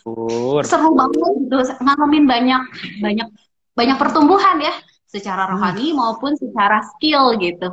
[0.02, 0.66] Pur.
[0.66, 2.62] seru banget gitu ngalamin banyak
[2.98, 3.28] banyak
[3.78, 4.74] banyak pertumbuhan ya
[5.06, 7.70] secara rohani maupun secara skill gitu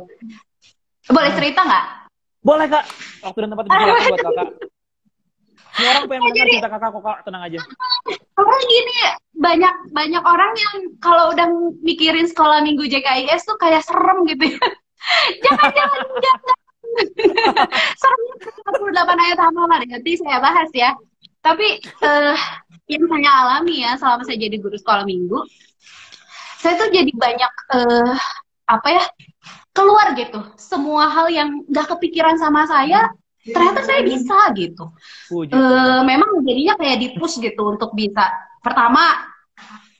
[1.10, 1.86] boleh cerita nggak
[2.40, 2.84] Boleh kak.
[3.20, 4.48] Waktu dan tempat dipersilakan buat kakak.
[5.70, 7.18] Semua orang pengen mendengar cerita kakak kok kak.
[7.28, 7.58] Tenang aja.
[8.32, 8.96] karena gini
[9.36, 11.48] banyak banyak orang yang kalau udah
[11.84, 14.66] mikirin sekolah minggu JKIS tuh kayak serem gitu ya
[15.44, 16.56] jangan jangan jangan
[18.00, 20.96] seremnya 48 ayat hamalan nanti saya bahas ya
[21.40, 22.36] tapi eh,
[22.90, 25.40] yang saya alami ya selama saya jadi guru sekolah minggu
[26.60, 28.14] saya tuh jadi banyak eh,
[28.68, 29.04] apa ya
[29.70, 30.40] keluar gitu.
[30.58, 34.92] Semua hal yang gak kepikiran sama saya ternyata saya bisa gitu.
[35.48, 38.28] Eh, memang jadinya kayak di push gitu untuk bisa.
[38.60, 39.16] Pertama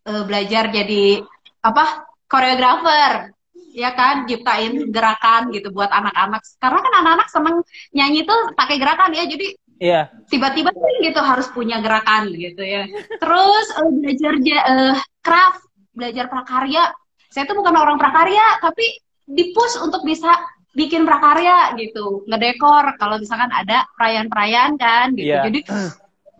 [0.04, 1.24] eh, belajar jadi
[1.64, 3.32] apa koreografer
[3.72, 4.26] ya kan?
[4.28, 6.42] Ciptain gerakan gitu buat anak-anak.
[6.60, 7.56] Karena kan anak-anak seneng
[7.96, 10.12] nyanyi tuh pakai gerakan ya jadi Iya.
[10.28, 12.84] tiba-tiba tuh gitu harus punya gerakan gitu ya.
[13.16, 15.64] Terus eh, belajar ja- eh, craft
[15.96, 16.92] belajar prakarya.
[17.32, 18.84] Saya tuh bukan orang prakarya tapi
[19.30, 20.34] di push untuk bisa
[20.74, 22.22] bikin prakarya gitu.
[22.26, 25.34] Ngedekor kalau misalkan ada perayaan-perayaan kan gitu.
[25.34, 25.42] Iya.
[25.50, 25.60] jadi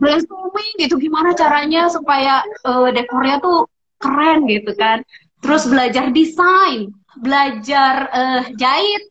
[0.01, 3.67] brainstorming gitu gimana caranya supaya eh, dekornya tuh
[3.99, 5.03] keren gitu kan.
[5.41, 9.03] Terus belajar desain belajar eh, jahit.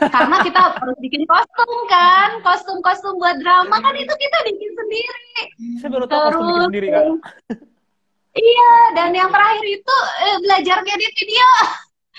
[0.00, 5.36] Karena kita harus bikin kostum kan kostum-kostum buat drama kan itu kita bikin sendiri.
[5.80, 7.04] Saya baru tahu kostum bikin sendiri kak.
[8.34, 11.48] iya dan yang terakhir itu eh, belajar ngedit video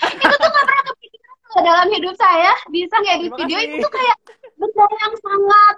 [0.04, 3.92] itu tuh gak pernah kepikiran loh dalam hidup saya bisa ngedit Terima video itu tuh
[3.92, 4.16] kayak
[4.56, 5.74] benda yang sangat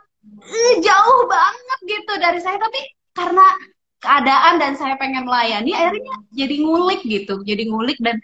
[0.49, 2.57] eh, jauh banget gitu dari saya.
[2.59, 2.81] Tapi
[3.15, 3.47] karena
[3.99, 8.15] keadaan dan saya pengen melayani akhirnya jadi ngulik gitu jadi ngulik dan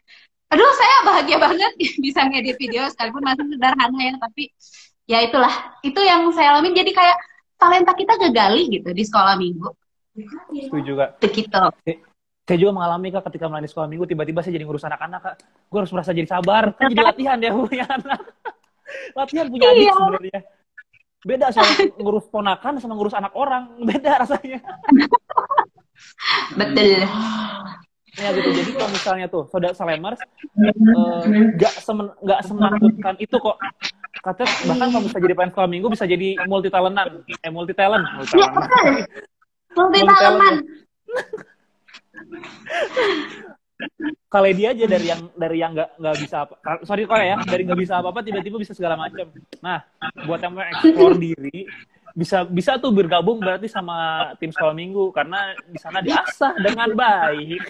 [0.55, 1.73] aduh saya bahagia banget
[2.05, 4.55] bisa ngedit video sekalipun masih sederhana ya tapi
[5.11, 5.51] ya itulah
[5.83, 7.19] itu yang saya alami jadi kayak
[7.59, 9.71] talenta kita kegali gitu di sekolah minggu.
[10.53, 11.11] Setuju kak.
[11.19, 11.59] begitu
[12.45, 15.35] Saya juga mengalami kak ketika melayani sekolah minggu tiba-tiba saya jadi ngurus anak-anak kak.
[15.73, 16.77] Gue harus merasa jadi sabar.
[16.77, 18.21] Kan jadi latihan ya punya anak.
[19.19, 19.93] latihan punya adik Iya.
[19.97, 20.39] sebenarnya.
[21.25, 23.81] Beda soal ngurus ponakan sama ngurus anak orang.
[23.89, 24.61] Beda rasanya.
[26.53, 27.09] betul
[28.15, 28.49] Ya gitu.
[28.55, 30.21] Jadi kalau misalnya tuh saudara Salemers
[30.55, 33.57] nggak semen nggak semenakutkan itu kok.
[34.23, 38.05] Katanya bahkan kalau bisa jadi pemain sekolah minggu bisa jadi multi talentan, eh multi talent,
[38.15, 38.71] multi talent.
[39.75, 41.54] Multi Multi
[44.31, 46.55] Kalau dia aja dari yang dari yang nggak nggak bisa apa,
[46.87, 49.31] sorry kok ya, dari nggak bisa apa-apa tiba-tiba bisa segala macam.
[49.63, 49.83] Nah,
[50.27, 51.67] buat yang mau explore diri,
[52.15, 57.63] bisa bisa tuh bergabung berarti sama tim sekolah minggu karena di sana diasah dengan baik.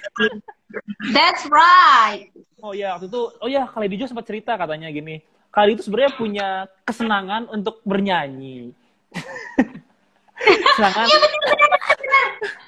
[1.12, 2.28] That's right.
[2.60, 5.20] Oh ya waktu itu, oh ya kali Dijo sempat cerita katanya gini,
[5.52, 6.48] kali itu sebenarnya punya
[6.84, 8.72] kesenangan untuk bernyanyi.
[10.72, 12.63] kesenangan Benar,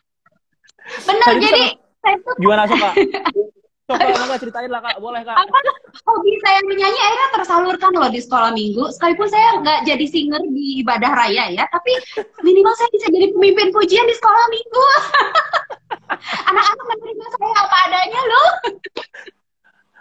[0.87, 1.65] Tadi jadi
[2.03, 2.95] saya tuh gimana kak,
[3.87, 5.39] mau nggak ceritain lah kak, boleh kak.
[5.39, 5.59] apa
[6.11, 8.83] hobi saya menyanyi akhirnya tersalurkan loh di sekolah minggu.
[8.91, 11.95] Sekalipun saya nggak jadi singer di ibadah raya ya, tapi
[12.43, 14.85] minimal saya bisa jadi pemimpin pujian di sekolah minggu.
[16.51, 18.51] Anak-anak menerima saya apa adanya loh.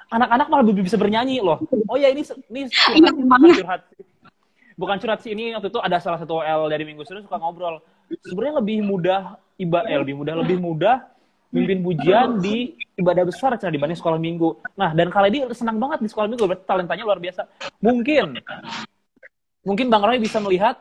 [0.06, 1.62] anak-anak malah lebih bisa bernyanyi loh.
[1.90, 3.82] Oh ya ini ini Iya, curhat, curhat.
[4.76, 7.84] Bukan curhat sih ini waktu itu ada salah satu L dari Minggu Senin suka ngobrol.
[8.26, 9.22] Sebenarnya lebih mudah
[9.56, 10.98] ibadah eh, lebih mudah lebih mudah
[11.56, 14.60] mimpin pujian di ibadah besar Cina, dibanding sekolah minggu.
[14.76, 17.48] Nah, dan kali ini senang banget di sekolah minggu, berarti talentanya luar biasa.
[17.80, 18.36] Mungkin
[19.64, 20.76] mungkin Bang Roy bisa melihat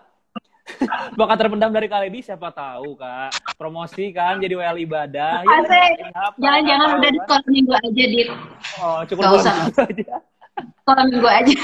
[1.21, 5.61] bakat terpendam dari kali ini siapa tahu kak promosi kan jadi WL ibadah Ya,
[6.41, 8.29] Jangan-jangan udah di sekolah minggu aja, Dit.
[8.81, 9.55] oh cukup usah.
[10.85, 11.57] Sekolah minggu aja.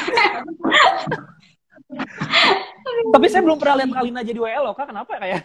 [3.10, 5.42] tapi saya belum pernah lihat Kalina jadi WL loh kak kenapa ya kayak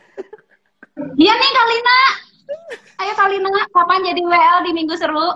[0.95, 1.99] Iya nih, Kalina.
[3.03, 3.51] Ayo, Kalina.
[3.67, 5.27] Kapan jadi WL di Minggu Seru?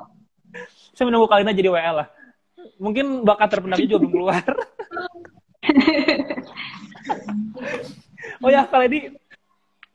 [0.99, 2.11] saya menunggu Kalina jadi WL lah
[2.75, 4.43] mungkin bakat terpendamnya juga belum keluar
[8.43, 8.99] oh ya kali ini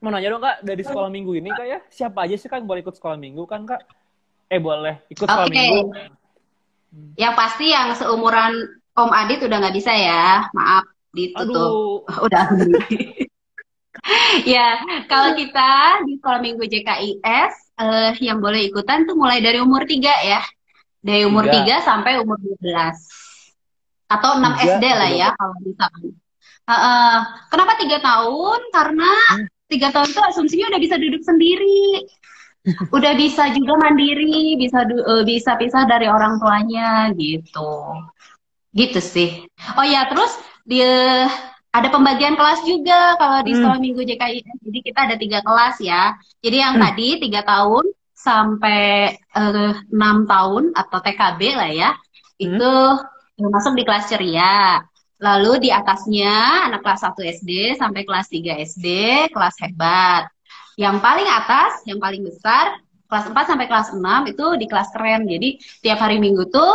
[0.00, 2.68] mau nanya dong kak dari sekolah minggu ini kak ya siapa aja sih kak yang
[2.68, 3.84] boleh ikut sekolah minggu kan kak
[4.48, 5.52] eh boleh ikut sekolah Oke.
[5.52, 5.92] minggu
[7.18, 8.54] Yang pasti yang seumuran
[8.94, 10.46] Om Adit udah nggak bisa ya.
[10.54, 12.04] Maaf, ditutup.
[12.04, 12.44] aduh Udah.
[14.44, 14.76] ya,
[15.08, 15.70] kalau kita
[16.04, 20.42] di sekolah minggu JKIS, eh, yang boleh ikutan tuh mulai dari umur 3 ya.
[21.04, 21.80] Dari umur Tiga.
[21.80, 22.96] 3 sampai umur 12.
[24.10, 25.86] Atau 6 Tiga SD lah ya kalau bisa.
[26.64, 27.16] Heeh.
[27.52, 28.60] kenapa 3 tahun?
[28.72, 29.46] Karena Hmm.
[29.68, 32.04] 3 tahun tuh asumsinya udah bisa duduk sendiri.
[32.96, 37.92] Udah bisa juga mandiri, bisa eh, bisa pisah dari orang tuanya gitu.
[38.72, 39.44] Gitu sih.
[39.76, 40.32] Oh ya, terus
[40.64, 41.28] dia
[41.74, 43.58] ada pembagian kelas juga kalau di Hmm.
[43.58, 44.58] sekolah minggu JKIS.
[44.62, 46.14] Jadi kita ada tiga kelas ya.
[46.38, 46.84] Jadi yang Hmm.
[46.86, 48.82] tadi tiga tahun sampai
[49.18, 51.90] eh, enam tahun atau TKB lah ya,
[52.38, 52.72] itu
[53.36, 54.80] masuk di kelas ceria.
[55.18, 58.86] Lalu di atasnya anak kelas 1 SD sampai kelas 3 SD,
[59.34, 60.30] kelas hebat.
[60.78, 62.76] Yang paling atas, yang paling besar,
[63.10, 65.26] kelas 4 sampai kelas 6 itu di kelas keren.
[65.26, 66.72] Jadi tiap hari Minggu tuh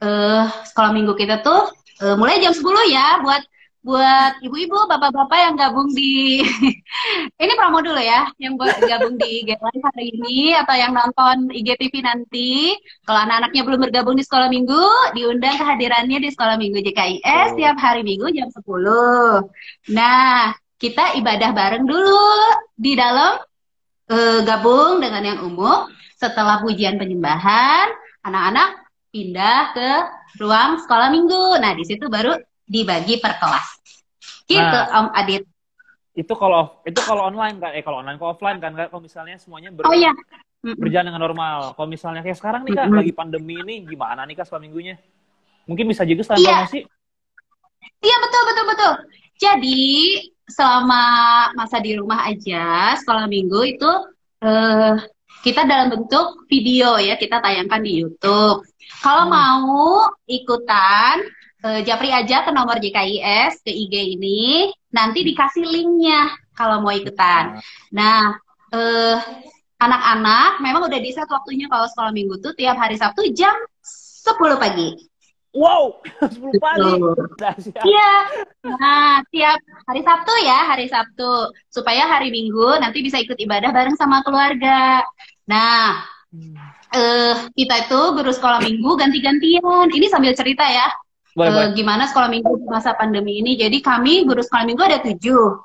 [0.00, 1.68] eh sekolah Minggu kita tuh
[2.02, 3.42] eh, mulai jam 10 ya buat
[3.80, 6.44] buat ibu-ibu, bapak-bapak yang gabung di
[7.42, 11.48] ini promo dulu ya, yang buat gabung di IG Live hari ini atau yang nonton
[11.48, 12.76] IGTV nanti.
[13.08, 17.56] Kalau anak-anaknya belum bergabung di sekolah Minggu, diundang kehadirannya di sekolah Minggu JKIS Oh.
[17.56, 19.48] tiap hari Minggu jam 10.
[19.96, 22.36] Nah, kita ibadah bareng dulu
[22.76, 23.40] di dalam
[24.12, 25.88] eh, gabung dengan yang umum.
[26.20, 27.88] Setelah pujian penyembahan,
[28.28, 28.76] anak-anak
[29.08, 29.90] pindah ke
[30.38, 31.58] ruang sekolah minggu.
[31.58, 33.68] Nah, di situ baru dibagi per kelas.
[34.46, 34.98] Gitu, Nah.
[35.06, 35.42] Om Adit.
[36.10, 39.70] itu kalau itu kalau online kan eh kalau online kalau offline kan kalau misalnya semuanya
[39.70, 40.10] ber- Oh iya.
[40.60, 42.98] Berjalan dengan normal kalau misalnya kayak sekarang nih kak Mm-mm.
[42.98, 44.98] lagi pandemi ini gimana nih kak sekolah minggunya
[45.64, 46.50] mungkin bisa juga setelah Iya.
[46.66, 46.80] promosi
[48.00, 48.92] Iya, betul, betul, betul.
[49.40, 49.80] Jadi,
[50.48, 51.02] selama
[51.52, 53.90] masa di rumah aja, sekolah minggu itu
[54.40, 54.94] eh,
[55.40, 58.64] kita dalam bentuk video ya, kita tayangkan di YouTube.
[59.00, 59.32] Kalau Hmm.
[59.32, 59.80] mau
[60.28, 61.24] ikutan,
[61.64, 67.56] eh, japri aja ke nomor JKIS, ke IG ini, nanti dikasih linknya kalau mau ikutan.
[67.90, 68.36] Nah,
[68.70, 69.16] eh,
[69.80, 74.60] anak-anak memang udah di set waktunya kalau sekolah minggu tuh tiap hari Sabtu jam 10
[74.60, 74.92] pagi.
[75.50, 75.98] wow
[76.30, 76.94] 10 pagi.
[77.82, 78.12] Iya.
[78.62, 79.58] Nah, tiap
[79.88, 81.50] hari Sabtu ya, hari Sabtu.
[81.66, 85.02] Supaya hari Minggu nanti bisa ikut ibadah bareng sama keluarga.
[85.50, 86.54] Nah, Hmm.
[86.94, 89.86] eh kita itu guru sekolah minggu ganti-gantian.
[89.90, 90.86] Ini sambil cerita ya,
[91.34, 93.58] boleh boleh gimana sekolah minggu di masa pandemi ini.
[93.58, 95.58] Jadi kami guru sekolah minggu ada tujuh.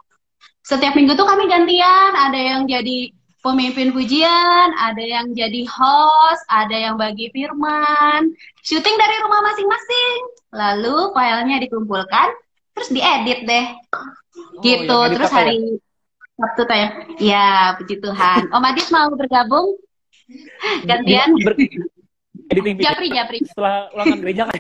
[0.66, 2.12] Setiap minggu tuh kami gantian.
[2.18, 3.14] Ada yang jadi
[3.46, 8.34] pemimpin pujian, ada yang jadi host, ada yang bagi firman,
[8.66, 10.20] syuting dari rumah masing-masing.
[10.50, 12.34] Lalu filenya dikumpulkan,
[12.74, 13.66] terus diedit deh.
[13.94, 14.98] Oh, gitu.
[15.14, 15.36] Terus ya?
[15.38, 15.58] hari
[16.36, 16.94] Sabtu tayang.
[17.22, 18.50] Ya, puji Tuhan.
[18.50, 19.78] Om Adit mau bergabung?
[20.90, 21.30] Gantian.
[21.42, 21.58] Ber-
[22.50, 22.88] editing video.
[22.90, 23.38] Japri, Japri.
[23.46, 24.44] setelah ulangan gereja.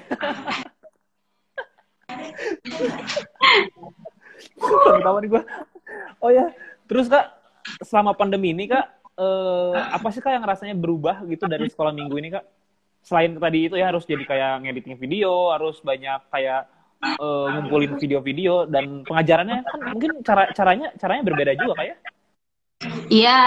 [4.55, 5.43] Kan tahu nih gue
[6.23, 6.49] oh ya
[6.87, 7.33] terus kak
[7.83, 8.85] selama pandemi ini kak
[9.17, 12.45] eh, apa sih kak yang rasanya berubah gitu dari sekolah minggu ini kak?
[13.05, 16.65] Selain tadi itu ya harus jadi kayak ngediting video harus banyak kayak
[17.03, 21.95] eh, ngumpulin video-video dan pengajarannya kan mungkin cara caranya caranya berbeda juga kak ya?
[23.07, 23.39] Iya,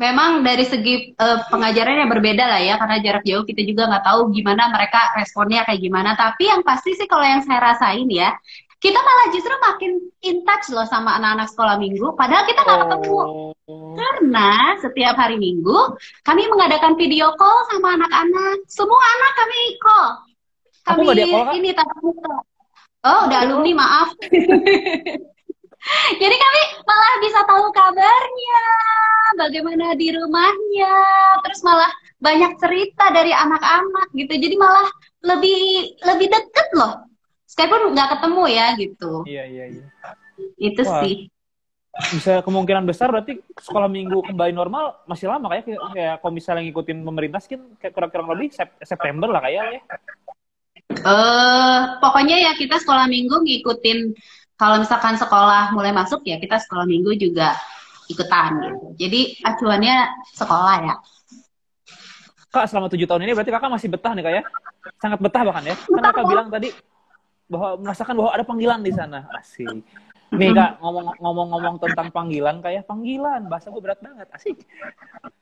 [0.00, 4.32] memang dari segi eh, pengajarannya berbeda lah ya, karena jarak jauh kita juga nggak tahu
[4.32, 6.16] gimana mereka responnya kayak gimana.
[6.16, 8.32] Tapi yang pasti sih kalau yang saya rasain ya,
[8.80, 13.20] kita malah justru makin in touch loh sama anak-anak sekolah minggu, padahal kita nggak ketemu.
[13.68, 18.64] oh Karena setiap hari minggu kami mengadakan video call sama anak-anak.
[18.72, 20.08] Semua anak kami call.
[20.96, 21.54] Aku Kami call, Kak.
[21.60, 22.34] ini tatap muka.
[23.00, 24.08] Oh, udah alumni, maaf.
[26.20, 28.62] Jadi kami malah bisa tahu kabarnya,
[29.40, 30.94] bagaimana di rumahnya,
[31.40, 31.88] terus malah
[32.20, 34.34] banyak cerita dari anak-anak gitu.
[34.36, 34.88] Jadi malah
[35.24, 35.60] lebih
[36.04, 37.08] lebih deket loh.
[37.48, 39.12] Sekalipun nggak ketemu ya gitu.
[39.26, 39.86] Iya iya iya.
[40.60, 41.02] Itu Wah.
[41.04, 41.32] sih.
[41.90, 47.02] Bisa kemungkinan besar berarti sekolah minggu kembali normal masih lama kayak kayak, kalau misalnya ngikutin
[47.02, 49.82] pemerintah sih kan kayak kurang-kurang lebih Sep- September lah kayak ya.
[50.90, 53.98] Eh, pokoknya ya kita sekolah minggu ngikutin
[54.60, 57.56] kalau misalkan sekolah mulai masuk ya kita sekolah minggu juga
[58.12, 59.08] ikutan gitu.
[59.08, 59.96] Jadi acuannya
[60.36, 60.94] sekolah ya.
[62.52, 64.42] Kak selama tujuh tahun ini berarti kakak masih betah nih kak ya?
[65.00, 65.76] Sangat betah bahkan ya?
[65.80, 66.68] Kan kakak bilang tadi
[67.48, 69.24] bahwa merasakan bahwa ada panggilan di sana.
[69.32, 69.80] Asik.
[70.34, 74.28] Nih kak ngomong- ngomong-ngomong tentang panggilan kayak panggilan bahasa gue berat banget.
[74.34, 74.60] Asik.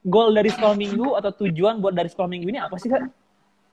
[0.06, 3.02] Goal dari sekolah minggu atau tujuan buat dari sekolah minggu ini apa sih kak?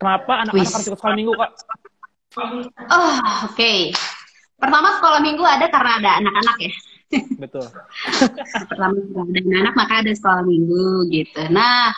[0.01, 1.51] Kenapa anak-anak harus ikut sekolah minggu kak?
[2.89, 3.15] Oh,
[3.51, 3.73] oke.
[4.65, 6.73] Pertama sekolah minggu ada karena ada anak-anak ya.
[7.37, 7.65] Betul.
[8.73, 11.41] Pertama ada anak-anak maka ada sekolah minggu gitu.
[11.53, 11.93] Nah,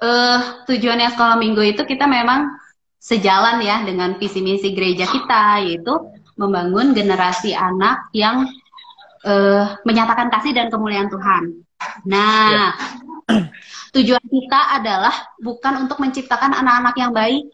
[0.00, 2.56] eh tujuannya sekolah minggu itu kita memang
[2.96, 5.92] sejalan ya dengan visi misi gereja kita yaitu
[6.40, 8.48] membangun generasi anak yang
[9.28, 11.52] eh, menyatakan kasih dan kemuliaan Tuhan.
[12.08, 12.72] Nah,
[13.94, 17.44] tujuan kita adalah bukan untuk menciptakan anak-anak yang baik,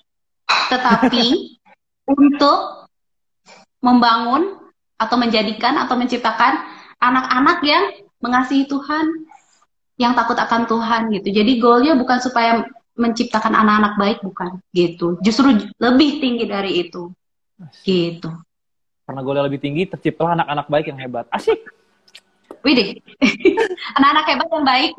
[0.71, 1.59] tetapi
[2.15, 2.82] untuk
[3.83, 4.63] membangun
[4.97, 6.63] atau menjadikan atau menciptakan
[7.03, 7.85] anak-anak yang
[8.23, 9.27] mengasihi Tuhan,
[9.99, 11.35] yang takut akan Tuhan gitu.
[11.35, 12.63] Jadi goalnya bukan supaya
[12.95, 15.19] menciptakan anak-anak baik, bukan gitu.
[15.21, 15.51] Justru
[15.83, 17.11] lebih tinggi dari itu,
[17.83, 18.31] gitu.
[19.03, 21.27] Karena goalnya lebih tinggi, terciptalah anak-anak baik yang hebat.
[21.35, 21.59] Asik.
[22.63, 23.03] Widih,
[23.99, 24.95] anak-anak hebat yang baik.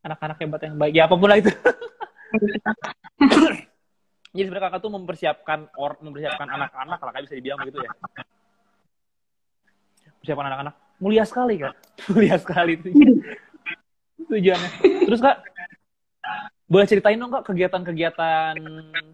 [0.00, 0.92] Anak-anak hebat yang baik.
[0.96, 1.52] Ya apa pun lah itu.
[4.32, 7.90] Jadi sebenarnya kakak tuh mempersiapkan or, mempersiapkan anak-anak lah, kayak bisa dibilang begitu ya.
[10.20, 11.74] Persiapan anak-anak mulia sekali kak,
[12.12, 12.90] mulia sekali itu
[14.28, 14.70] tujuannya.
[15.08, 15.36] Terus kak,
[16.68, 18.54] boleh ceritain dong kak kegiatan-kegiatan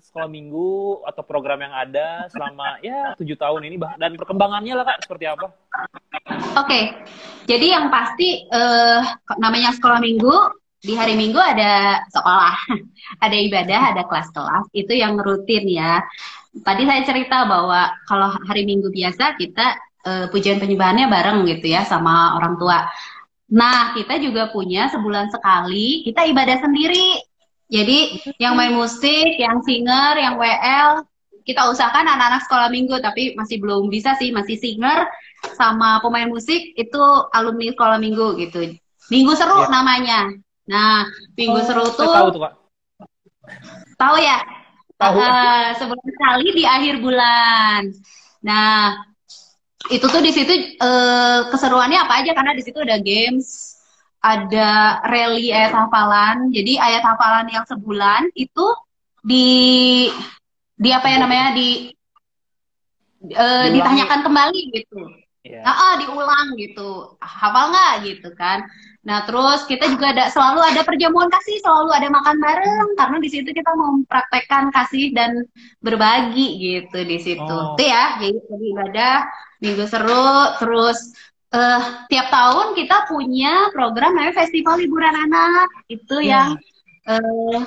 [0.03, 5.07] sekolah minggu atau program yang ada selama ya tujuh tahun ini dan perkembangannya lah kak
[5.07, 5.46] seperti apa?
[6.59, 6.98] Oke,
[7.46, 9.00] jadi yang pasti eh,
[9.38, 10.35] namanya sekolah minggu
[10.85, 12.55] di hari Minggu ada sekolah,
[13.25, 16.05] ada ibadah, ada kelas-kelas itu yang rutin ya.
[16.55, 19.66] Tadi saya cerita bahwa kalau hari Minggu biasa kita
[20.05, 22.85] eh, pujian penyembahannya bareng gitu ya sama orang tua.
[23.51, 27.16] Nah kita juga punya sebulan sekali kita ibadah sendiri.
[27.73, 31.03] Jadi yang main musik, yang singer, yang WL
[31.44, 35.09] kita usahakan anak-anak sekolah minggu tapi masih belum bisa sih masih singer
[35.57, 38.77] sama pemain musik itu alumni sekolah minggu gitu.
[39.12, 39.68] Minggu seru Iya.
[39.73, 40.18] namanya.
[40.64, 41.05] Nah,
[41.37, 42.55] minggu seru Saya tuh tahu tuh kak.
[44.00, 44.38] tahu ya?
[44.96, 45.18] Tahu.
[45.20, 47.81] Eh, sebulan sekali di akhir bulan.
[48.40, 48.96] Nah,
[49.92, 53.77] itu tuh di situ eh, keseruannya apa aja karena di situ ada games,
[54.24, 56.48] ada rally ayat hafalan.
[56.48, 58.66] Jadi ayat hafalan yang sebulan itu
[59.20, 60.09] di
[60.74, 61.92] di apa ya namanya di
[63.24, 63.72] Diulangi.
[63.81, 65.00] ditanyakan kembali gitu.
[65.44, 65.61] Iya.
[65.64, 67.16] Nah, ah, diulang gitu.
[67.20, 68.64] Hafal nggak gitu kan?
[69.04, 73.28] Nah, terus kita juga ada selalu ada perjamuan kasih, selalu ada makan bareng karena di
[73.28, 75.44] situ kita mempraktekkan kasih dan
[75.84, 77.44] berbagi gitu di situ.
[77.44, 77.76] Oh.
[77.76, 79.14] Itu ya, jadi tadi ibadah
[79.60, 81.12] minggu seru, terus
[81.54, 85.68] eh tiap tahun kita punya program namanya Festival Liburan Anak.
[85.86, 86.56] Itu yang
[87.04, 87.60] eh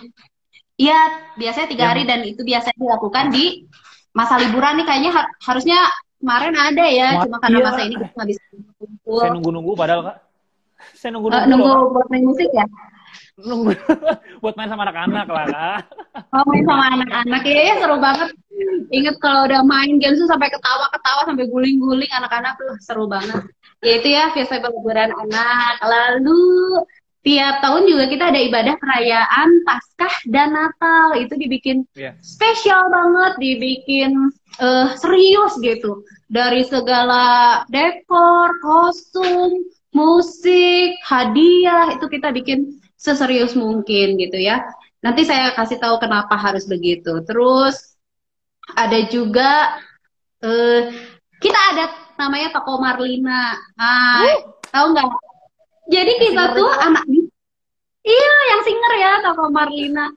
[0.73, 0.97] ya
[1.37, 3.69] biasanya tiga Yang- hari dan itu biasanya dilakukan di
[4.09, 5.85] masa liburan nih kayaknya har- harusnya
[6.17, 7.65] kemarin ada ya, Ma- cuma karena iya.
[7.69, 8.41] masa ini kita nggak bisa
[8.81, 9.21] kumpul.
[9.21, 10.17] Saya nunggu-nunggu padahal kak.
[10.97, 11.47] Saya Eh, nunggu-nunggu.
[11.47, 11.93] nunggu loh, Kak.
[11.93, 12.65] buat main musik ya?
[13.37, 13.69] nunggu
[14.41, 15.79] buat main sama anak-anak lah kak.
[16.33, 18.29] Oh, main sama anak-anak ya, ya seru banget.
[18.89, 23.45] Ingat kalau udah main games tuh sampai ketawa-ketawa sampai guling-guling anak-anak tuh seru banget.
[23.85, 25.75] Ya itu ya festival liburan anak.
[25.85, 26.41] Lalu
[27.21, 31.21] tiap tahun juga kita ada ibadah perayaan Paskah dan Natal.
[31.21, 32.17] Itu dibikin Iya.
[32.25, 36.01] spesial banget, dibikin eh, serius gitu.
[36.25, 39.61] Dari segala dekor, kostum,
[39.91, 44.65] musik, hadiah itu kita bikin seserius mungkin gitu ya.
[45.01, 47.21] Nanti saya kasih tahu kenapa harus begitu.
[47.23, 47.95] Terus
[48.75, 49.79] ada juga
[50.43, 50.91] eh
[51.37, 51.85] kita ada
[52.17, 53.55] namanya toko Marlina.
[53.77, 54.25] Ah,
[54.73, 55.09] tahu nggak?
[55.87, 57.05] Jadi kita tuh anak
[58.07, 60.07] Iya, yang singer ya toko Marlina.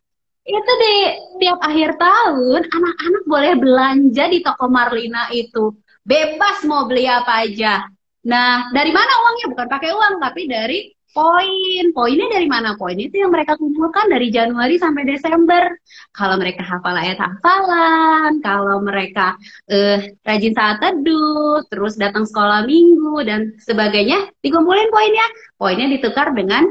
[0.46, 0.94] Itu di
[1.42, 5.74] tiap akhir tahun anak-anak boleh belanja di toko Marlina itu.
[6.06, 7.86] Bebas mau beli apa aja.
[8.26, 9.46] Nah, dari mana uangnya?
[9.48, 11.84] Bukan pakai uang, tapi dari poin.
[11.90, 12.76] Poinnya dari mana?
[12.76, 15.72] Poin itu yang mereka kumpulkan dari Januari sampai Desember.
[16.12, 23.24] Kalau mereka hafal ayat hafalan, kalau mereka eh, rajin saat teduh, terus datang sekolah minggu
[23.24, 25.26] dan sebagainya, dikumpulin poinnya.
[25.56, 26.68] Poinnya ditukar dengan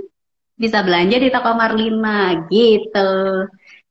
[0.60, 3.12] bisa belanja di toko Marlina gitu.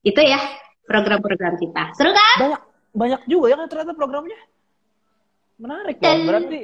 [0.04, 0.38] Itu ya
[0.86, 1.96] program-program kita.
[1.96, 2.36] Seru kan?
[2.38, 2.62] Banyak
[2.98, 4.38] banyak juga ya ternyata programnya.
[5.59, 6.16] Menarik loh.
[6.28, 6.59] Berarti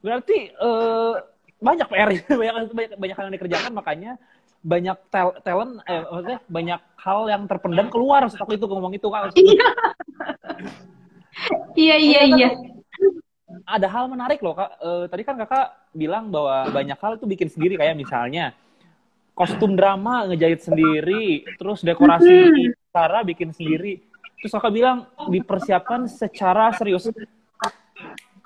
[0.00, 1.14] berarti eh,
[1.60, 2.08] banyak PR
[2.40, 4.12] banyak banyak banyak hal yang dikerjakan makanya
[4.60, 9.32] banyak tel talent eh maksudnya banyak hal yang terpendam keluar setelah itu ngomong itu kan.
[11.72, 12.48] Iya iya iya.
[13.64, 14.76] Ada hal menarik loh kak.
[14.76, 18.52] Eh, tadi kan kakak bilang bahwa banyak hal tuh bikin sendiri kayak misalnya
[19.32, 22.52] kostum drama ngejahit sendiri, terus dekorasi
[22.92, 24.04] cara bikin sendiri.
[24.42, 27.08] Terus kakak bilang dipersiapkan secara serius.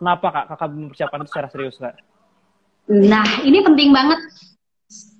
[0.05, 1.97] Kenapa kak kakak mempersiapkan itu secara serius kak?
[2.93, 4.21] Nah, ini penting banget.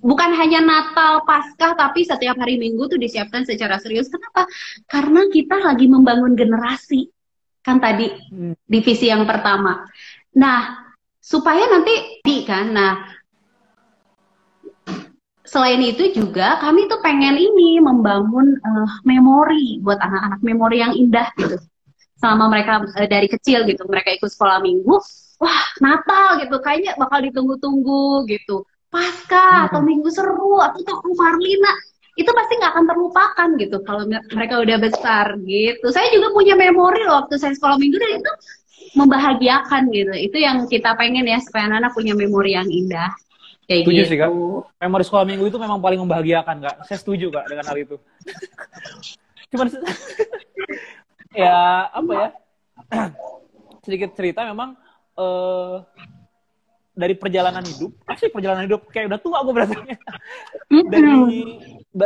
[0.05, 4.13] Bukan hanya Natal, Paskah, tapi setiap hari Minggu tuh disiapkan secara serius.
[4.13, 4.45] Kenapa?
[4.85, 7.09] Karena kita lagi membangun generasi.
[7.65, 8.53] Kan tadi Hmm.
[8.69, 9.89] divisi yang pertama.
[10.37, 12.69] Nah, supaya nanti di kan.
[12.69, 12.93] Nah,
[15.41, 21.33] selain itu juga kami tuh pengen ini membangun eh, memori buat anak-anak memori yang indah
[21.41, 21.57] gitu.
[22.25, 24.97] Selama mereka eh, dari kecil gitu, mereka ikut sekolah minggu,
[25.37, 28.65] wah Natal gitu, kayaknya bakal ditunggu-tunggu gitu.
[28.89, 31.69] Pasca atau minggu seru atau tuh Marlina
[32.17, 35.85] itu pasti nggak akan terlupakan gitu kalau me- mereka udah besar gitu.
[35.93, 38.31] Saya juga punya memori loh waktu saya sekolah minggu dan itu
[38.97, 40.13] membahagiakan gitu.
[40.15, 43.13] Itu yang kita pengen ya supaya anak-anak punya memori yang indah.
[43.69, 44.09] Kayak Setuju gitu.
[44.09, 44.29] sih kak.
[44.81, 46.75] Memori sekolah minggu itu memang paling membahagiakan kak.
[46.89, 48.01] Saya setuju kak dengan hal itu.
[49.51, 49.67] Cuman
[51.35, 52.29] ya apa ya
[53.85, 54.79] sedikit cerita memang
[55.15, 55.77] eh
[56.95, 59.99] dari perjalanan hidup, asli perjalanan hidup kayak udah tua gue berasanya.
[60.87, 61.19] dari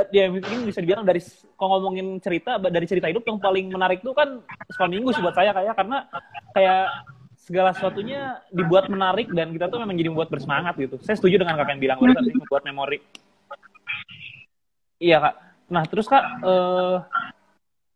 [0.10, 1.22] ya mungkin bisa dibilang dari
[1.54, 4.42] kalau ngomongin cerita dari cerita hidup yang paling menarik tuh kan
[4.74, 5.98] sekolah minggu sih buat saya kayak karena
[6.58, 6.86] kayak
[7.38, 10.98] segala sesuatunya dibuat menarik dan kita tuh memang jadi membuat bersemangat gitu.
[11.06, 12.98] Saya setuju dengan kakak yang bilang barusan sih membuat memori.
[14.98, 15.36] Iya kak.
[15.70, 16.98] Nah terus kak eh,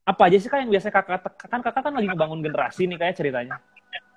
[0.03, 3.15] apa aja sih kak yang biasa kakak kan kakak kan lagi membangun generasi nih kayak
[3.15, 3.55] ceritanya.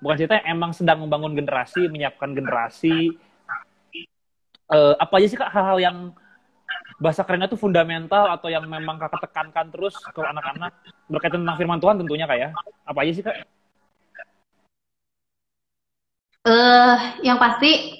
[0.03, 3.15] Bukan cerita emang sedang membangun generasi, menyiapkan generasi.
[4.67, 5.97] Eh, apa aja sih kak hal-hal yang
[6.99, 10.75] bahasa kerennya tuh fundamental atau yang memang kakak tekankan terus ke anak-anak
[11.07, 12.49] berkaitan tentang firman Tuhan tentunya kak ya.
[12.83, 13.35] Apa aja sih kak?
[16.47, 17.99] eh yang pasti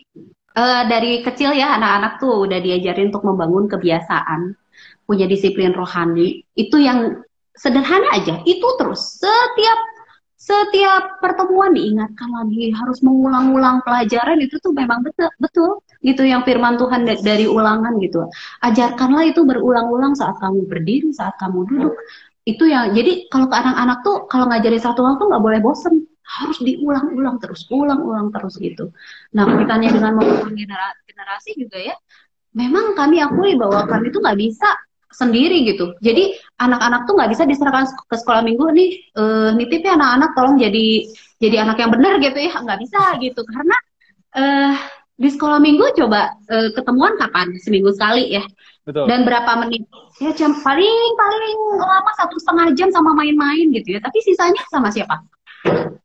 [0.57, 4.55] eh dari kecil ya anak-anak tuh udah diajarin untuk membangun kebiasaan,
[5.03, 6.47] punya disiplin rohani.
[6.55, 7.26] Itu yang
[7.57, 9.79] sederhana aja, itu terus setiap
[10.37, 15.69] setiap pertemuan diingatkan lagi harus mengulang-ulang pelajaran itu tuh memang betul betul
[16.05, 18.29] gitu yang firman Tuhan da- dari ulangan gitu.
[18.61, 21.93] Ajarkanlah itu berulang-ulang saat kamu berdiri, saat kamu duduk.
[22.47, 26.05] Itu yang jadi kalau ke anak-anak tuh kalau ngajarin satu hal tuh nggak boleh bosen
[26.27, 28.91] harus diulang-ulang terus, ulang-ulang terus gitu.
[29.35, 30.15] Nah, kaitannya dengan
[30.53, 31.95] genera- generasi juga ya,
[32.55, 34.69] memang kami akui bahwa kami itu nggak bisa
[35.17, 35.97] sendiri gitu.
[35.97, 40.55] Jadi anak-anak tuh nggak bisa diserahkan ke sekolah minggu nih, eh, nitip ya anak-anak tolong
[40.61, 40.87] jadi
[41.41, 43.77] jadi anak yang benar gitu ya, nggak bisa gitu karena
[44.37, 44.73] eh,
[45.17, 47.57] di sekolah minggu coba eh, ketemuan kapan?
[47.57, 48.45] Seminggu sekali ya.
[48.85, 49.09] Betul.
[49.09, 49.83] Dan berapa menit?
[50.21, 53.99] Ya jam paling paling lama satu setengah jam sama main-main gitu ya.
[53.99, 55.19] Tapi sisanya sama siapa?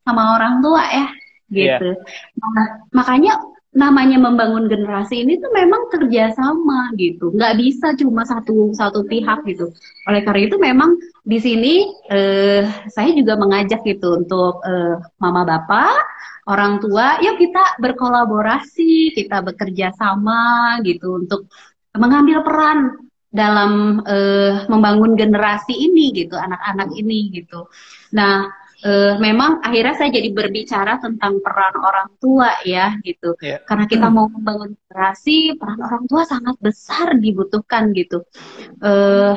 [0.03, 1.05] Sama orang tua ya,
[1.47, 1.95] gitu.
[2.35, 3.39] Nah, makanya
[3.73, 7.33] namanya membangun generasi ini tuh memang kerjasama gitu.
[7.33, 9.73] Nggak bisa cuma satu satu pihak gitu.
[10.05, 11.73] Oleh karena itu memang di sini
[12.09, 12.63] eh,
[12.93, 15.97] saya juga mengajak gitu untuk eh, mama bapak,
[16.47, 21.49] orang tua, yuk kita berkolaborasi, kita bekerja sama gitu untuk
[21.97, 22.79] mengambil peran
[23.33, 27.65] dalam eh, membangun generasi ini gitu, anak-anak ini gitu.
[28.13, 28.45] Nah,
[28.83, 33.33] eh, memang akhirnya saya jadi berbicara tentang peran orang tua ya gitu.
[33.39, 33.63] Iya.
[33.63, 38.27] Karena kita mau membangun generasi, peran orang tua sangat besar dibutuhkan gitu.
[38.83, 39.33] Eh,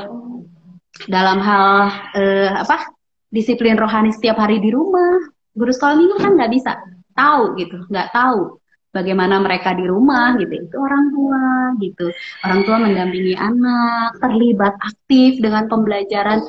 [1.07, 1.70] dalam hal
[2.18, 2.92] eh, apa?
[3.30, 5.30] Disiplin rohani setiap hari di rumah.
[5.57, 6.72] Guru sekolah minggu kan nggak bisa
[7.16, 8.61] tahu gitu, nggak tahu
[8.92, 10.57] bagaimana mereka di rumah gitu.
[10.57, 11.44] Itu orang tua
[11.80, 12.07] gitu.
[12.44, 16.40] Orang tua mendampingi anak, terlibat aktif dengan pembelajaran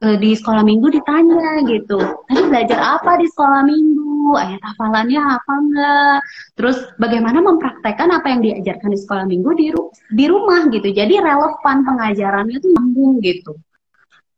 [0.00, 1.98] eh, di sekolah minggu ditanya gitu.
[2.26, 4.34] Tadi belajar apa di sekolah minggu?
[4.36, 6.18] Ayat hafalannya apa enggak?
[6.56, 10.88] Terus bagaimana mempraktekkan apa yang diajarkan di sekolah minggu di ru- di rumah gitu.
[10.88, 13.52] Jadi relevan pengajarannya itu nyambung gitu.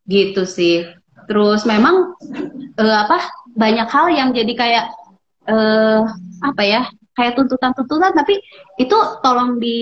[0.06, 0.86] Gitu sih.
[1.30, 2.18] Terus memang
[2.78, 3.18] eh, apa
[3.54, 4.84] banyak hal yang jadi kayak
[5.50, 6.02] eh
[6.42, 6.82] apa ya?
[7.12, 8.40] kayak tuntutan-tuntutan tapi
[8.80, 9.76] itu tolong di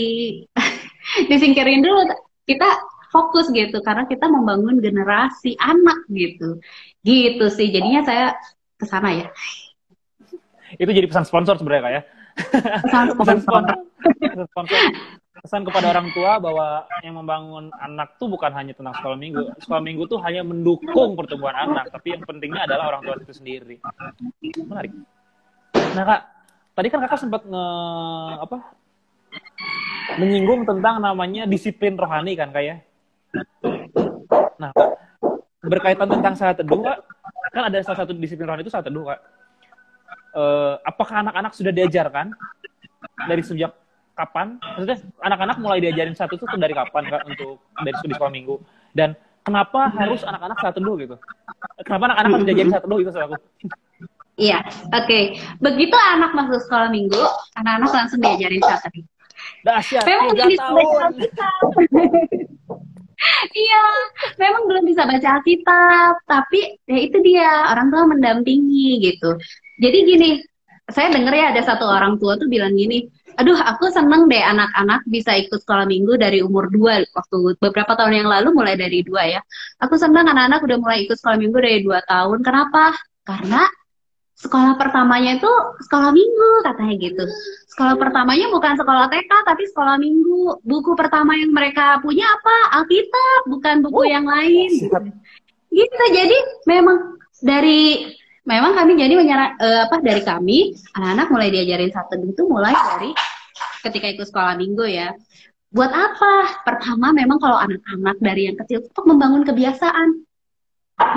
[1.31, 2.11] disingkirin dulu
[2.43, 2.67] kita
[3.11, 6.63] fokus gitu karena kita membangun generasi anak gitu
[7.03, 8.27] gitu sih jadinya saya
[8.79, 9.29] ke sana ya
[10.79, 12.03] Itu jadi pesan sponsor sebenarnya kak ya.
[12.87, 13.77] pesan pesan sponsor.
[14.23, 14.79] Pesan sponsor.
[15.41, 19.51] pesan kepada orang tua bahwa yang membangun anak tuh bukan hanya tentang sekolah minggu.
[19.59, 23.83] Sekolah minggu tuh hanya mendukung pertumbuhan anak, tapi yang pentingnya adalah orang tua itu sendiri.
[24.63, 24.95] Menarik.
[25.99, 26.21] Nah kak,
[26.79, 27.67] tadi kan kakak sempat nge
[28.47, 28.59] apa
[30.23, 32.77] menyinggung tentang namanya disiplin rohani kan kak ya.
[34.61, 34.71] Nah,
[35.65, 36.99] berkaitan tentang saat teduh kak,
[37.53, 39.21] kan ada salah satu disiplin rohani itu saat teduh kak.
[40.31, 42.31] Eh, apakah anak-anak sudah diajarkan
[43.27, 43.75] dari sejak
[44.15, 44.61] kapan?
[44.63, 48.57] Maksudnya anak-anak mulai diajarin satu itu dari kapan kak untuk dari studi sekolah minggu?
[48.95, 51.17] Dan kenapa harus anak-anak saat teduh gitu?
[51.83, 53.37] Kenapa anak-anak harus diajarin saat teduh itu aku?
[54.41, 54.59] Iya,
[54.97, 55.21] oke.
[55.61, 57.21] Begitu anak masuk sekolah minggu,
[57.61, 59.05] anak-anak langsung diajarin saat teduh.
[59.65, 61.13] Dahsyat, Memang baca tahun.
[63.53, 63.83] Iya,
[64.41, 69.37] memang belum bisa baca Alkitab, tapi ya itu dia orang tua mendampingi gitu.
[69.81, 70.31] Jadi gini,
[70.89, 73.07] saya dengar ya ada satu orang tua tuh bilang gini,
[73.39, 78.25] aduh aku seneng deh anak-anak bisa ikut sekolah minggu dari umur 2 waktu beberapa tahun
[78.25, 79.41] yang lalu mulai dari dua ya.
[79.85, 82.43] Aku seneng anak-anak udah mulai ikut sekolah minggu dari dua tahun.
[82.43, 82.97] Kenapa?
[83.23, 83.63] Karena
[84.41, 85.53] sekolah pertamanya itu
[85.85, 87.25] sekolah minggu katanya gitu.
[87.77, 90.65] Sekolah pertamanya bukan sekolah TK tapi sekolah minggu.
[90.65, 92.81] Buku pertama yang mereka punya apa?
[92.81, 94.71] Alkitab, bukan buku yang lain.
[94.73, 95.05] Siap.
[95.71, 96.05] Gitu.
[96.11, 98.11] Jadi memang dari
[98.49, 103.13] memang kami jadi menyara, eh, apa dari kami anak-anak mulai diajarin satu itu mulai dari
[103.85, 105.13] ketika ikut sekolah minggu ya.
[105.71, 106.65] Buat apa?
[106.67, 110.27] Pertama memang kalau anak-anak dari yang kecil untuk membangun kebiasaan.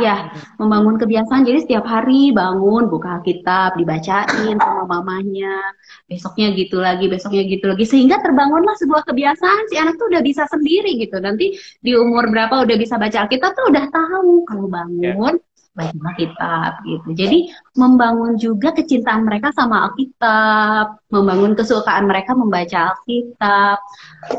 [0.01, 1.45] Ya, membangun kebiasaan.
[1.45, 5.61] Jadi setiap hari bangun, buka Alkitab, dibacain sama mamanya.
[6.09, 7.85] Besoknya gitu lagi, besoknya gitu lagi.
[7.85, 9.69] Sehingga terbangunlah sebuah kebiasaan.
[9.69, 11.21] Si anak tuh udah bisa sendiri gitu.
[11.21, 11.53] Nanti
[11.83, 14.47] di umur berapa udah bisa baca Alkitab tuh udah tahu.
[14.49, 15.35] Kalau bangun,
[15.77, 17.09] baca Alkitab gitu.
[17.13, 17.39] Jadi
[17.77, 21.05] membangun juga kecintaan mereka sama Alkitab.
[21.13, 23.77] Membangun kesukaan mereka membaca Alkitab.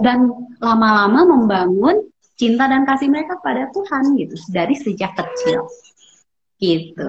[0.03, 5.67] Dan lama-lama membangun cinta dan kasih mereka pada Tuhan gitu dari sejak kecil
[6.59, 7.05] gitu.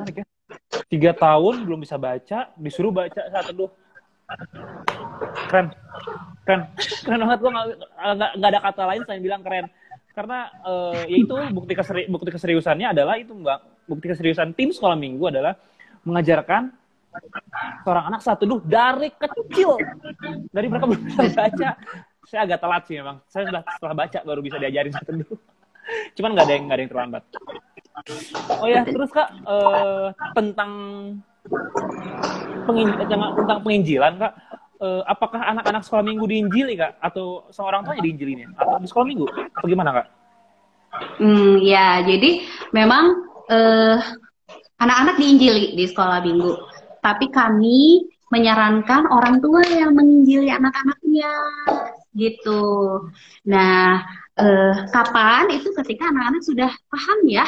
[0.89, 3.71] Tiga tahun belum bisa baca, disuruh baca saat teduh.
[5.49, 5.69] Keren,
[6.45, 6.61] keren,
[7.05, 7.39] keren banget.
[7.41, 9.65] Gue nggak ada kata lain selain bilang keren.
[10.15, 13.89] Karena eh, ya itu bukti keseri, bukti keseriusannya adalah itu mbak.
[13.89, 15.57] Bukti keseriusan tim sekolah minggu adalah
[16.05, 16.73] mengajarkan
[17.85, 19.77] seorang anak saat teduh dari kecil.
[20.53, 21.69] Dari mereka belum bisa baca.
[22.25, 23.17] Saya agak telat sih memang.
[23.29, 25.37] Saya sudah setelah baca baru bisa diajarin teduh.
[26.17, 27.23] Cuman nggak ada yang nggak ada yang terlambat.
[28.59, 30.71] Oh ya, terus kak eh, tentang
[32.65, 34.33] pengin- jangan- tentang penginjilan kak,
[34.81, 39.25] eh, apakah anak-anak sekolah minggu diinjili kak, atau seorang tuanya diinjilinya, atau di sekolah minggu,
[39.29, 40.07] atau gimana kak?
[41.21, 42.41] Hmm, ya, jadi
[42.73, 43.05] memang
[43.45, 43.97] eh,
[44.81, 46.53] anak-anak diinjili di sekolah minggu.
[47.05, 51.29] Tapi kami menyarankan orang tua yang menginjili anak-anaknya,
[52.15, 52.63] gitu.
[53.45, 54.01] Nah,
[54.39, 57.45] eh, kapan itu ketika anak-anak sudah paham ya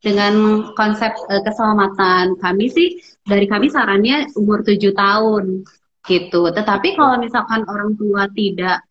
[0.00, 2.36] dengan konsep eh, keselamatan.
[2.36, 5.64] Kami sih dari kami sarannya umur tujuh tahun,
[6.06, 6.42] gitu.
[6.52, 8.84] Tetapi kalau misalkan orang tua tidak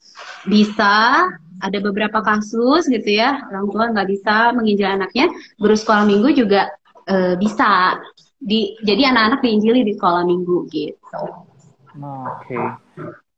[0.46, 1.26] bisa
[1.60, 5.28] ada beberapa kasus gitu ya orang tua nggak bisa menginjil anaknya
[5.60, 6.72] guru sekolah minggu juga
[7.08, 8.00] eh, bisa
[8.40, 11.24] di jadi anak-anak diinjili di sekolah minggu gitu
[12.00, 12.56] Oke.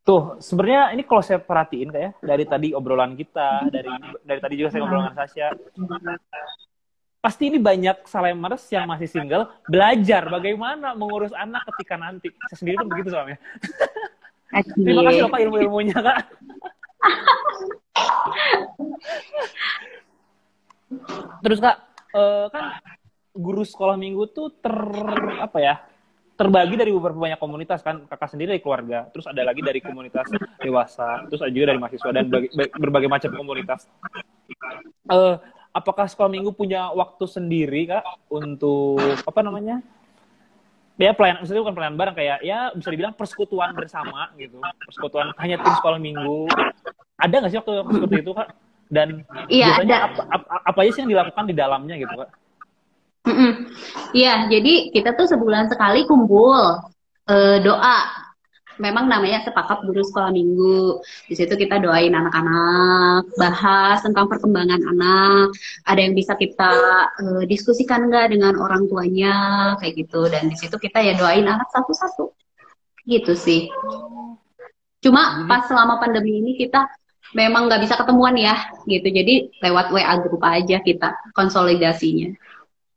[0.01, 3.85] Tuh, sebenarnya ini kalau saya perhatiin kayak dari tadi obrolan kita, dari
[4.25, 5.53] dari tadi juga saya ngobrol dengan Sasha.
[7.21, 12.33] Pasti ini banyak salemers yang masih single belajar bagaimana mengurus anak ketika nanti.
[12.49, 13.37] Saya sendiri pun begitu soalnya.
[14.73, 16.17] Terima kasih loh Pak ilmu-ilmunya Kak.
[21.45, 21.77] Terus Kak,
[22.17, 22.81] eh, kan
[23.37, 24.73] guru sekolah minggu tuh ter
[25.37, 25.77] apa ya?
[26.41, 30.25] Terbagi dari beberapa banyak komunitas kan kakak sendiri dari keluarga terus ada lagi dari komunitas
[30.57, 33.85] dewasa terus ada juga dari mahasiswa dan ba- berbagai macam komunitas.
[35.05, 35.35] Eh,
[35.69, 39.85] apakah sekolah minggu punya waktu sendiri kak untuk apa namanya?
[40.97, 44.57] Ya pelayanan maksudnya bukan pelayanan bareng kayak ya bisa dibilang persekutuan bersama gitu.
[44.85, 46.49] Persekutuan hanya tim sekolah minggu.
[47.21, 48.47] Ada nggak sih waktu seperti itu kak?
[48.91, 50.07] Dan Iya, biasanya ada.
[50.09, 52.29] apa, apa, apa aja sih yang dilakukan di dalamnya gitu kak.
[54.11, 56.81] Iya, jadi kita tuh sebulan sekali kumpul
[57.29, 57.99] eh, doa.
[58.81, 61.05] Memang namanya sepakat guru sekolah minggu.
[61.29, 65.53] Di situ kita doain anak-anak, bahas tentang perkembangan anak.
[65.85, 66.71] Ada yang bisa kita
[67.21, 69.35] eh, diskusikan nggak dengan orang tuanya,
[69.77, 70.25] kayak gitu.
[70.27, 72.33] Dan di situ kita ya doain anak satu-satu.
[73.05, 73.69] Gitu sih.
[75.01, 76.85] Cuma pas selama pandemi ini kita
[77.37, 78.57] memang nggak bisa ketemuan ya,
[78.89, 79.07] gitu.
[79.07, 82.33] Jadi lewat WA grup aja kita konsolidasinya.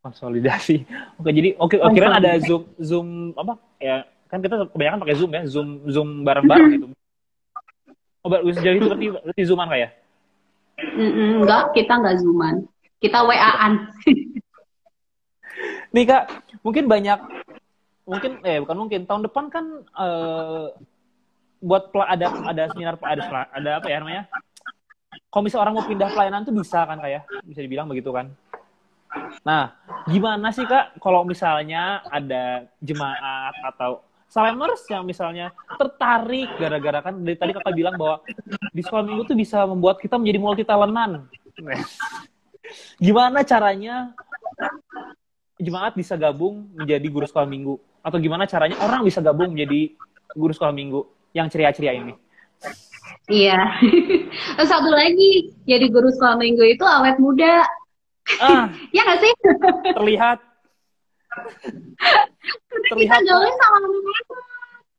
[0.05, 0.85] Konsolidasi
[1.19, 5.31] oke jadi oke oke kirain ada zoom zoom apa ya kan kita kebanyakan pakai zoom
[5.33, 6.87] ya zoom zoom bareng bareng gitu
[8.25, 9.89] Oh, sejauh itu berarti, berarti zooman kak ya?
[10.97, 12.65] Mm-mm, enggak, kita enggak zooman.
[12.97, 13.93] Kita WA-an.
[15.95, 16.33] Nih kak,
[16.65, 17.21] mungkin banyak,
[18.09, 20.67] mungkin eh bukan mungkin tahun depan kan eh,
[21.61, 24.25] buat ada ada seminar ada ada apa ya namanya?
[25.29, 27.21] Kalau misalnya orang mau pindah pelayanan tuh bisa kan kak ya?
[27.45, 28.33] Bisa dibilang begitu kan?
[29.45, 29.77] Nah,
[30.09, 37.39] gimana sih kak kalau misalnya ada jemaat atau salemers yang misalnya tertarik gara-gara kan dari
[37.39, 38.19] tadi kakak bilang bahwa
[38.75, 41.31] di sekolah minggu tuh bisa membuat kita menjadi multi talentan.
[42.99, 44.11] Gimana caranya
[45.61, 47.79] jemaat bisa gabung menjadi guru sekolah minggu?
[48.03, 49.95] Atau gimana caranya orang bisa gabung menjadi
[50.35, 52.15] guru sekolah minggu yang ceria-ceria ini?
[53.31, 53.57] Iya.
[54.71, 57.65] Satu lagi, jadi guru sekolah minggu itu awet muda.
[58.41, 59.33] Ah, ya nggak sih?
[59.93, 60.39] terlihat
[62.45, 64.43] kita terlihat jauhin sama anak-anak.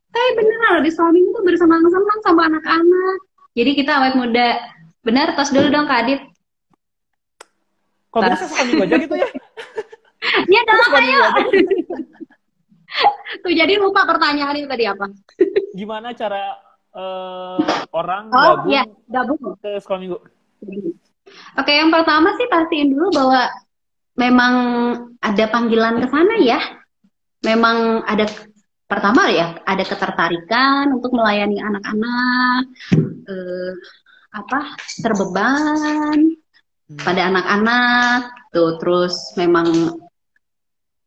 [0.06, 3.16] Tapi bener di sekolah minggu tuh bersama-sama sama anak-anak.
[3.52, 4.48] Jadi kita awet muda.
[5.00, 6.20] Bener, tos dulu dong Kak Adit.
[8.08, 9.28] kalau bisa sekolah minggu aja gitu ya.
[10.50, 11.22] Ya dong, ayo.
[13.44, 15.06] Tuh jadi lupa pertanyaan itu tadi apa?
[15.70, 16.56] Gimana cara
[16.90, 17.60] eh,
[17.92, 19.38] orang Oh gabung iya, gabung.
[19.60, 20.18] ke sekolah minggu?
[21.56, 23.48] Oke, yang pertama sih pastiin dulu bahwa
[24.16, 24.54] memang
[25.20, 26.60] ada panggilan ke sana ya.
[27.44, 28.26] Memang ada
[28.86, 32.62] pertama ya, ada ketertarikan untuk melayani anak-anak,
[33.26, 33.72] eh,
[34.30, 34.60] apa
[35.02, 36.18] terbeban
[37.02, 38.20] pada anak-anak,
[38.54, 39.98] tuh terus memang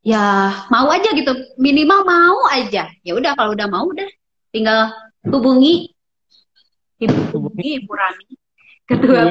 [0.04, 2.88] ya mau aja gitu, minimal mau aja.
[3.04, 4.08] Ya udah kalau udah mau udah
[4.52, 4.92] tinggal
[5.24, 5.92] hubungi
[7.32, 8.39] hubungi Ibu Rani
[8.90, 9.22] ketua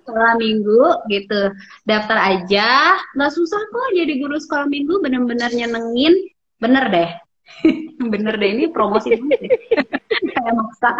[0.00, 1.40] sekolah minggu gitu.
[1.82, 2.94] Daftar aja.
[3.18, 6.14] Nggak susah kok jadi guru sekolah minggu bener-bener nyenengin.
[6.62, 7.10] Bener deh.
[8.12, 9.40] Bener deh ini promosi banget
[10.34, 10.90] kayak maksa.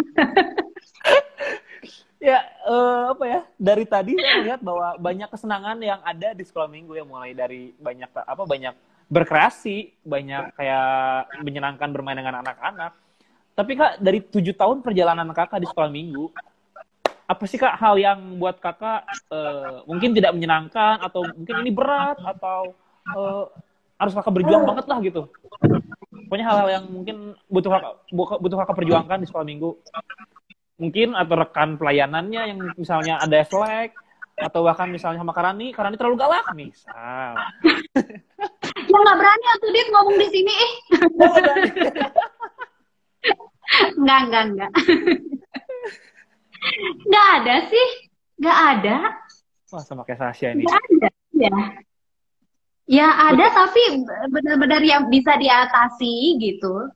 [2.16, 3.40] Ya, eh, apa ya?
[3.60, 7.76] Dari tadi saya melihat bahwa banyak kesenangan yang ada di sekolah minggu ya, mulai dari
[7.76, 8.74] banyak apa banyak
[9.06, 12.96] berkreasi, banyak kayak menyenangkan bermain dengan anak-anak.
[13.56, 16.28] Tapi kak, dari tujuh tahun perjalanan kakak di sekolah minggu,
[17.26, 19.02] apa sih kak hal yang buat kakak
[19.34, 22.74] eh, mungkin tidak menyenangkan atau mungkin ini berat atau
[23.10, 23.44] eh,
[23.98, 25.22] harus kakak berjuang banget lah gitu?
[26.26, 27.16] Pokoknya hal-hal yang mungkin
[27.50, 29.70] butuh kakak butuh kakak perjuangkan di sekolah minggu
[30.76, 33.96] mungkin atau rekan pelayanannya yang misalnya ada flag
[34.36, 37.32] atau bahkan misalnya sama Karani, Karani terlalu galak misal.
[38.86, 40.72] ya nggak berani atuh dit ngomong di sini eh
[44.00, 44.70] nggak nggak nggak
[47.06, 47.88] nggak ada sih.
[48.40, 48.96] Nggak ada.
[49.72, 50.62] Wah sama kayak Sasha ini.
[50.64, 51.58] nggak ada ya
[52.86, 56.86] ya ada tapi benar-benar yang bisa diatasi gitu.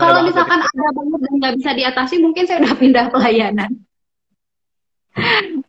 [0.00, 3.70] Kalau misalkan ada banget dan nggak bisa diatasi, mungkin saya udah pindah pelayanan.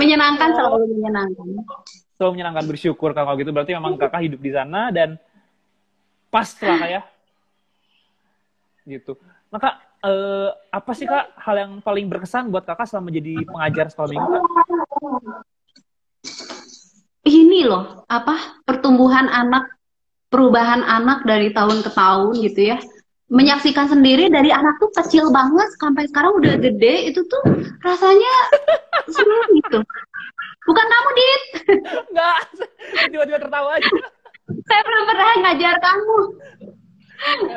[0.00, 1.46] menyenangkan selalu menyenangkan.
[2.18, 3.54] Selalu menyenangkan bersyukur kalau gitu.
[3.54, 5.14] Berarti memang kakak hidup di sana dan
[6.26, 7.04] pas lah kayak
[8.90, 9.14] gitu.
[9.54, 13.86] Nah kak, eh, apa sih kak hal yang paling berkesan buat kakak selama jadi pengajar
[13.88, 14.30] sekolah minggu?
[14.32, 14.42] Kak?
[17.20, 19.68] Ini loh, apa pertumbuhan anak,
[20.32, 22.78] perubahan anak dari tahun ke tahun gitu ya.
[23.30, 27.42] Menyaksikan sendiri dari anak tuh kecil banget sampai sekarang udah gede itu tuh
[27.78, 28.34] rasanya
[29.06, 29.78] senang gitu.
[30.66, 31.42] Bukan kamu, Dit.
[32.10, 32.38] Enggak,
[33.06, 33.90] tiba-tiba tertawa aja.
[34.66, 36.18] Saya belum pernah ngajar kamu.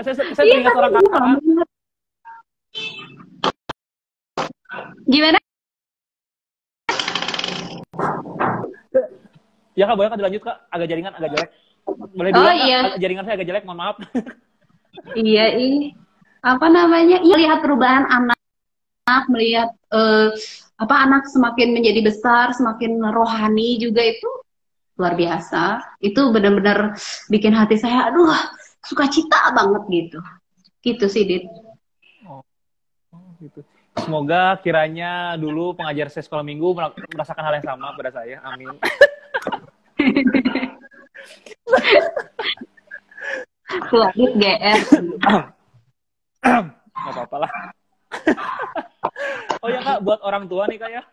[0.06, 1.22] Saya, saya Iya, teringat tapi orang kakak.
[1.42, 1.68] bener.
[5.04, 5.38] Gimana?
[9.74, 10.58] Ya kak, boleh kak dilanjut kak?
[10.70, 11.50] Agak jaringan, agak jelek.
[12.14, 12.62] Boleh dulu Oh, Kak?
[12.64, 12.80] iya.
[12.88, 13.98] Agak Jaringan saya agak jelek, mohon maaf.
[15.18, 15.92] Iya, ih.
[16.46, 17.20] Apa namanya?
[17.26, 20.30] Iya, lihat perubahan anak, melihat eh,
[20.78, 24.30] apa anak semakin menjadi besar, semakin rohani juga itu
[24.96, 25.82] luar biasa.
[25.98, 26.94] Itu benar-benar
[27.28, 28.32] bikin hati saya, aduh,
[28.86, 30.20] sukacita banget gitu.
[30.86, 31.46] Gitu sih, Dit.
[32.30, 32.46] Oh,
[33.42, 33.66] gitu.
[34.00, 38.42] Semoga kiranya dulu pengajar saya sekolah minggu mera- merasakan hal yang sama pada saya.
[38.42, 38.74] Amin.
[44.14, 44.80] Dit GR.
[46.94, 47.52] Gak apa-apa lah.
[49.64, 51.04] oh ya kak, buat orang tua nih kak ya.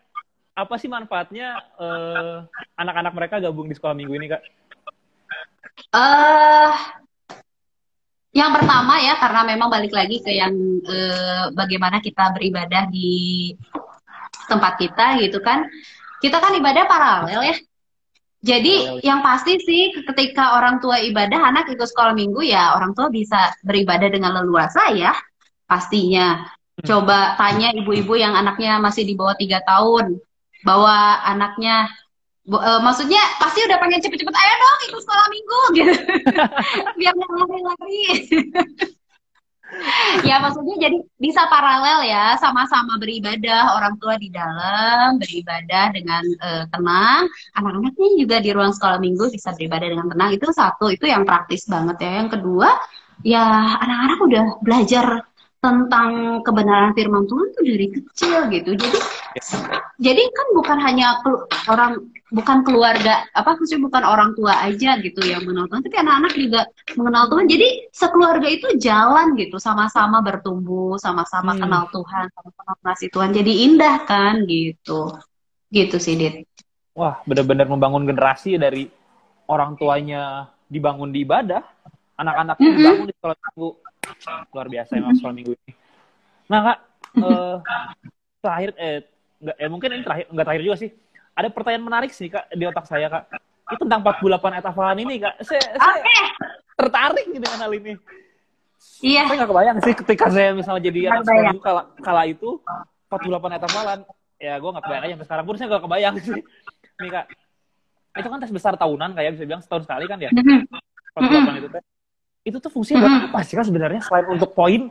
[0.51, 2.35] Apa sih manfaatnya eh,
[2.75, 4.41] anak-anak mereka gabung di sekolah minggu ini kak?
[5.91, 6.75] eh
[8.31, 10.55] yang pertama ya karena memang balik lagi ke yang
[10.87, 13.51] eh, bagaimana kita beribadah di
[14.47, 15.67] tempat kita gitu kan.
[16.23, 17.55] Kita kan ibadah paralel ya.
[18.41, 19.05] Jadi Paralel.
[19.05, 23.53] yang pasti sih ketika orang tua ibadah anak ikut sekolah minggu ya orang tua bisa
[23.61, 25.13] beribadah dengan leluasa ya
[25.69, 26.47] pastinya.
[26.81, 30.17] Coba tanya ibu-ibu yang anaknya masih di bawah tiga tahun,
[30.65, 31.93] bawa anaknya,
[32.49, 35.93] bu- eh, maksudnya pasti udah pengen cepet-cepet, ayo dong ikut sekolah minggu gitu,
[36.99, 38.01] biar nggak lari-lari.
[40.27, 46.63] Ya maksudnya jadi bisa paralel ya, sama-sama beribadah, orang tua di dalam beribadah dengan eh,
[46.67, 50.29] tenang, anak-anaknya juga di ruang sekolah minggu bisa beribadah dengan tenang.
[50.35, 52.11] Itu satu, itu yang praktis banget ya.
[52.19, 52.69] Yang kedua,
[53.23, 53.45] ya
[53.79, 55.05] anak-anak udah belajar
[55.61, 58.71] tentang kebenaran firman Tuhan tuh dari kecil gitu.
[58.75, 58.97] Jadi
[60.01, 61.21] jadi kan bukan hanya
[61.69, 66.33] orang bukan keluarga apa maksudnya bukan orang tua aja gitu yang mengenal Tuhan, tapi anak-anak
[66.39, 66.61] juga
[66.95, 67.45] mengenal Tuhan.
[67.51, 71.61] Jadi sekeluarga itu jalan gitu, sama-sama bertumbuh, sama-sama Hmm.
[71.67, 73.29] kenal Tuhan, sama-sama kasih Tuhan.
[73.35, 75.11] Jadi indah kan gitu.
[75.71, 76.47] Gitu sih, Dit.
[76.95, 78.87] Wah, benar-benar membangun generasi dari
[79.47, 81.63] orang tuanya dibangun di ibadah,
[82.15, 82.79] anak-anaknya Mm-mm.
[82.79, 83.69] dibangun di sekolah minggu.
[84.51, 85.71] Luar biasa emang sekolah minggu ini.
[86.51, 86.77] Nah, Kak,
[87.27, 87.55] eh,
[88.43, 88.99] terakhir, eh,
[89.41, 90.89] nggak, eh, mungkin ini terakhir, nggak terakhir juga sih.
[91.33, 93.23] Ada pertanyaan menarik sih, Kak, di otak saya, Kak.
[93.73, 95.35] Itu tentang 48 ayat hafalan ini, Kak.
[95.41, 96.19] Saya, saya Oke.
[96.77, 97.93] tertarik dengan hal ini.
[99.01, 99.25] Iya.
[99.25, 102.61] Saya nggak kebayang sih ketika saya misalnya jadi anak sekolah kala, kala itu
[103.09, 103.99] 48 ayat hafalan.
[104.41, 106.41] Ya, gue nggak kebayang aja sampai sekarang pun saya nggak kebayang sih.
[107.01, 107.25] Nih, Kak.
[108.11, 110.29] Itu kan tes besar tahunan, kayak bisa bilang setahun sekali kan ya.
[110.33, 110.67] Mhm.
[111.17, 111.83] 48 itu teh.
[112.41, 114.89] Itu tuh fungsinya buat apa sih kan sebenarnya selain untuk poin?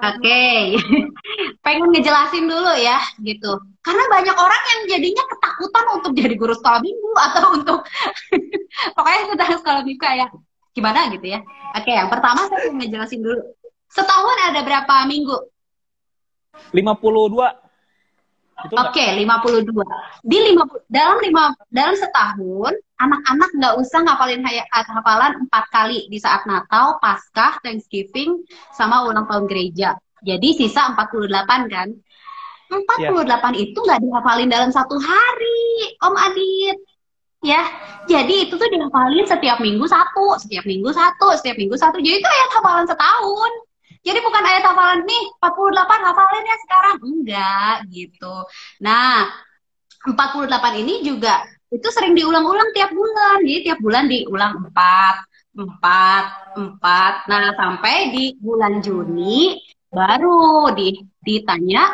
[0.00, 0.42] Oke,
[1.66, 3.58] pengen ngejelasin dulu ya, gitu.
[3.82, 7.78] Karena banyak orang yang jadinya ketakutan untuk jadi guru sekolah minggu atau untuk
[8.96, 10.30] pokoknya tentang sekolah minggu kayak
[10.70, 11.42] gimana gitu ya.
[11.74, 13.42] Oke, yang pertama saya pengen ngejelasin dulu.
[13.90, 15.34] Setahun ada berapa minggu?
[16.70, 16.86] 52.
[18.70, 18.86] Itu nggak?
[18.86, 19.82] Oke, 52.
[20.22, 26.20] Di 50 dalam lima dalam setahun anak-anak nggak usah ngapalin hay- hafalan empat kali di
[26.20, 28.44] saat Natal, Paskah, Thanksgiving,
[28.76, 29.96] sama ulang tahun gereja.
[30.20, 31.88] Jadi sisa 48 kan?
[32.70, 36.78] 48 itu nggak dihafalin dalam satu hari, Om Adit.
[37.40, 37.64] Ya,
[38.04, 41.96] jadi itu tuh dihafalin setiap minggu satu, setiap minggu satu, setiap minggu satu.
[41.98, 43.52] Jadi itu ayat hafalan setahun.
[44.00, 46.96] Jadi bukan ayat hafalan nih 48 hafalin ya sekarang.
[47.00, 48.34] Enggak gitu.
[48.84, 49.28] Nah,
[50.04, 53.46] 48 ini juga itu sering diulang-ulang tiap bulan.
[53.46, 57.30] Jadi tiap bulan diulang 4, 4, 4.
[57.30, 59.58] Nah, sampai di bulan Juni
[59.90, 61.86] baru di, ditanya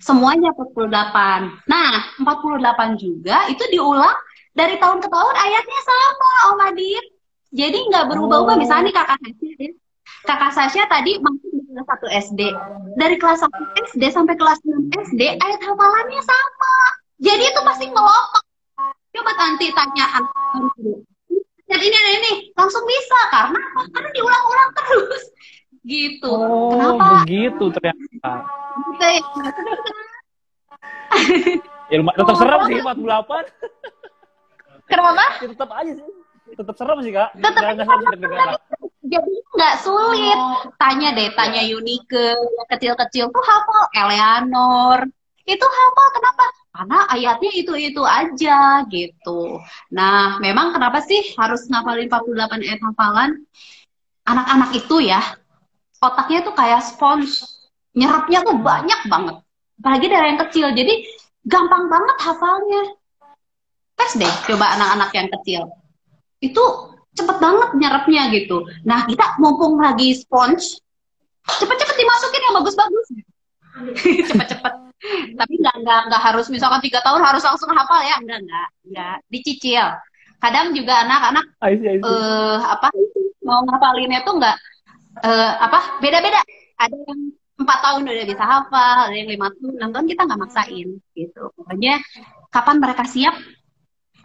[0.00, 1.68] semuanya 48.
[1.68, 1.92] Nah,
[2.24, 4.16] 48 juga itu diulang
[4.56, 7.04] dari tahun ke tahun ayatnya sama, Om Adit.
[7.52, 8.56] Jadi nggak berubah-ubah.
[8.56, 8.60] Oh.
[8.60, 9.70] Misalnya nih kakak Sasha, ya.
[10.24, 12.40] kakak Sasha tadi masuk di kelas 1 SD.
[12.96, 16.76] Dari kelas 1 SD sampai kelas 6 SD, ayat hafalannya sama.
[17.20, 18.47] Jadi itu pasti ngelotok.
[19.18, 20.70] Coba nanti tanya anak
[21.68, 23.80] dan ini dan ini langsung bisa karena apa?
[23.92, 25.22] Karena diulang-ulang terus
[25.84, 26.32] gitu.
[26.32, 27.26] Oh, Kenapa?
[27.26, 28.32] begitu ternyata.
[28.78, 29.22] Gitu ya.
[31.88, 33.48] Ya lumayan tetap serem sih 48.
[34.88, 35.24] Kenapa?
[35.44, 36.06] Ya, tetap aja sih.
[36.56, 37.36] Tetap serem sih, Kak.
[37.36, 38.60] Tetap Nggak-.
[39.08, 40.38] Jadi nggak sulit.
[40.76, 45.04] Tanya deh, tanya Yunike yang kecil-kecil tuh hafal Eleanor.
[45.48, 46.44] Itu hafal kenapa?
[46.78, 49.58] Karena ayatnya itu-itu aja gitu.
[49.90, 53.30] Nah, memang kenapa sih harus ngafalin 48 ayat hafalan?
[54.22, 55.18] Anak-anak itu ya,
[55.98, 57.66] otaknya tuh kayak spons.
[57.98, 59.42] Nyerapnya tuh banyak banget.
[59.82, 60.70] Apalagi dari yang kecil.
[60.70, 60.94] Jadi
[61.42, 62.82] gampang banget hafalnya.
[63.98, 65.62] Tes deh coba anak-anak yang kecil.
[66.38, 68.62] Itu cepet banget nyerapnya gitu.
[68.86, 70.78] Nah, kita mumpung lagi sponge,
[71.42, 73.06] cepet-cepet dimasukin yang bagus-bagus.
[74.28, 74.74] Cepet-cepet.
[75.38, 79.16] Tapi nggak nggak nggak harus misalkan tiga tahun harus langsung hafal ya, enggak enggak enggak
[79.30, 79.86] dicicil.
[80.38, 82.88] Kadang juga anak-anak eh apa
[83.42, 84.56] mau ngapalinnya tuh nggak
[85.22, 86.40] eh, apa beda-beda.
[86.78, 87.20] Ada yang
[87.58, 91.42] empat tahun udah bisa hafal, ada yang lima tahun, enam tahun kita nggak maksain gitu.
[91.58, 91.98] Pokoknya
[92.54, 93.34] kapan mereka siap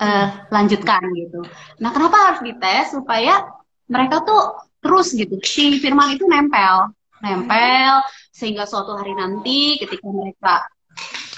[0.01, 1.41] eh, lanjutkan gitu.
[1.81, 3.41] Nah, kenapa harus dites supaya
[3.89, 6.91] mereka tuh terus gitu si firman itu nempel,
[7.23, 10.65] nempel sehingga suatu hari nanti ketika mereka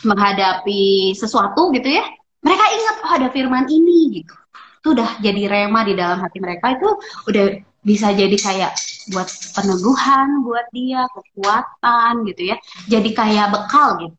[0.08, 2.08] menghadapi sesuatu gitu ya,
[2.40, 4.34] mereka ingat oh ada firman ini gitu.
[4.80, 6.90] Itu udah jadi rema di dalam hati mereka itu
[7.28, 7.46] udah
[7.86, 8.72] bisa jadi kayak
[9.12, 12.58] buat peneguhan buat dia, kekuatan gitu ya.
[12.88, 14.16] Jadi kayak bekal gitu.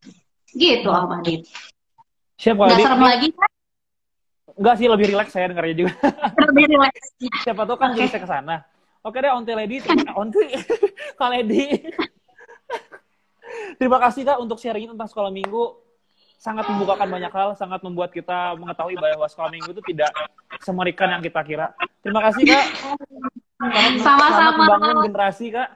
[0.53, 1.49] Gitu Om Adit.
[2.37, 3.51] Siap Kak Nggak serem lagi kan?
[4.57, 5.93] Enggak sih, lebih rileks saya dengarnya juga.
[6.49, 6.95] Lebih relax.
[7.45, 8.57] Siapa tahu kan jadi saya ke sana.
[9.05, 9.85] Oke deh, Onti Lady.
[10.21, 10.45] Onti,
[11.21, 11.93] Kak Lady.
[13.75, 15.83] Terima kasih Kak untuk sharing tentang sekolah minggu.
[16.37, 20.15] Sangat membukakan banyak hal, sangat membuat kita mengetahui bahwa sekolah minggu itu tidak
[20.63, 21.75] semerikan yang kita kira.
[22.05, 22.65] Terima kasih Kak.
[24.05, 24.65] Sama-sama.
[24.79, 25.69] Membangun generasi Kak.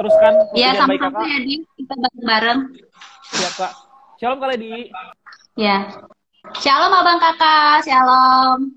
[0.00, 1.56] Teruskan Ya baik sama-sama ya, Di.
[1.76, 2.60] kita bareng-bareng.
[3.36, 3.72] Siap, Kak.
[4.16, 4.88] Shalom, Kak Lady.
[5.54, 5.76] Ya.
[6.58, 8.74] Shalom Abang Kakak, shalom.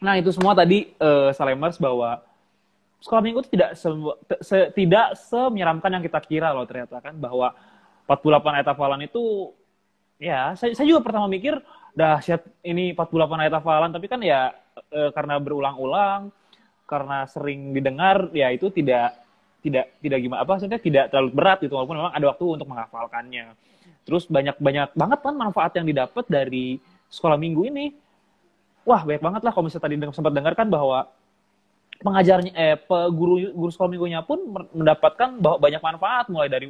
[0.00, 2.24] Nah, itu semua tadi uh, Salemers bahwa
[3.00, 3.88] sekolah minggu itu tidak se,
[4.44, 7.56] se, tidak semenyeramkan yang kita kira loh ternyata kan bahwa
[8.04, 9.54] 48 ayat hafalan itu
[10.20, 11.56] ya saya, saya juga pertama mikir
[11.94, 13.90] dahsyat ini 48 ayat hafalan.
[13.90, 14.54] Tapi kan ya
[14.90, 16.30] e, karena berulang-ulang
[16.86, 19.14] karena sering didengar ya itu tidak
[19.62, 23.54] tidak tidak gimana apa maksudnya tidak terlalu berat gitu walaupun memang ada waktu untuk menghafalkannya.
[24.02, 26.80] Terus banyak banyak banget kan manfaat yang didapat dari
[27.12, 27.86] sekolah minggu ini.
[28.82, 31.06] Wah banyak banget lah kalau misalnya tadi sempat dengar kan bahwa
[32.00, 32.76] pengajarnya eh
[33.12, 34.40] guru guru sekolah minggunya pun
[34.72, 36.26] mendapatkan banyak manfaat.
[36.32, 36.66] Mulai dari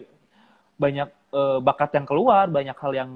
[0.77, 3.11] banyak eh, bakat yang keluar banyak hal yang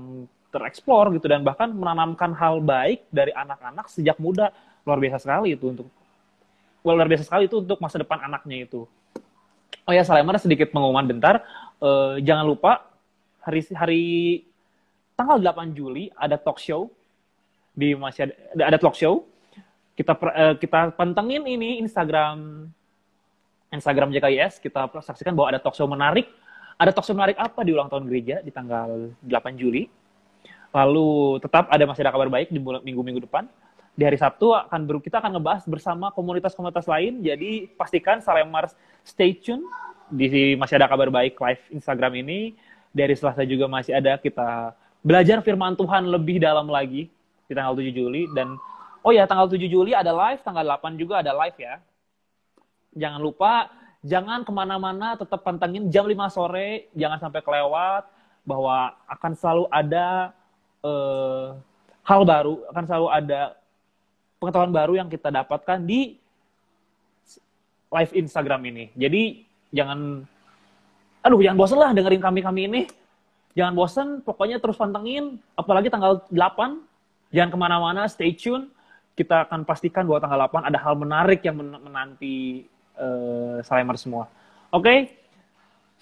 [0.55, 4.55] tereksplor gitu dan bahkan menanamkan hal baik dari anak-anak sejak muda.
[4.87, 5.89] Luar biasa sekali itu untuk
[6.85, 8.85] luar biasa sekali itu untuk masa depan anaknya itu.
[9.85, 11.43] Oh ya Salemar sedikit pengumuman bentar.
[11.81, 12.87] Uh, jangan lupa
[13.43, 14.03] hari hari
[15.19, 16.89] tanggal 8 Juli ada talk show
[17.75, 19.27] di masih ada, ada talk show
[19.95, 22.69] kita uh, kita pantengin ini Instagram
[23.71, 26.31] Instagram JKIS kita saksikan bahwa ada talk show menarik
[26.79, 29.87] ada talk show menarik apa di ulang tahun gereja di tanggal 8 Juli
[30.75, 33.47] Lalu tetap ada masih ada kabar baik di minggu-minggu depan.
[33.95, 37.23] Di hari Sabtu akan ber, kita akan ngebahas bersama komunitas-komunitas lain.
[37.23, 38.75] Jadi pastikan Salemars
[39.07, 39.63] stay tune
[40.11, 42.59] di masih ada kabar baik live Instagram ini.
[42.91, 47.07] Dari Selasa juga masih ada kita belajar firman Tuhan lebih dalam lagi
[47.47, 48.59] di tanggal 7 Juli dan
[49.05, 51.79] oh ya tanggal 7 Juli ada live, tanggal 8 juga ada live ya.
[52.97, 53.69] Jangan lupa
[54.05, 58.05] jangan ke mana-mana tetap pantengin jam 5 sore jangan sampai kelewat
[58.45, 60.37] bahwa akan selalu ada
[60.85, 61.57] uh,
[62.05, 63.41] hal baru, akan selalu ada
[64.37, 66.21] pengetahuan baru yang kita dapatkan di
[67.89, 68.85] live Instagram ini.
[68.93, 70.21] Jadi jangan,
[71.25, 72.83] aduh jangan bosan lah dengerin kami-kami ini.
[73.55, 76.35] Jangan bosan, pokoknya terus pantengin, apalagi tanggal 8,
[77.31, 78.74] jangan ke mana-mana, stay tune.
[79.15, 82.67] Kita akan pastikan bahwa tanggal 8 ada hal menarik yang menanti
[82.99, 84.27] uh, Salimer semua.
[84.75, 84.99] Oke, okay?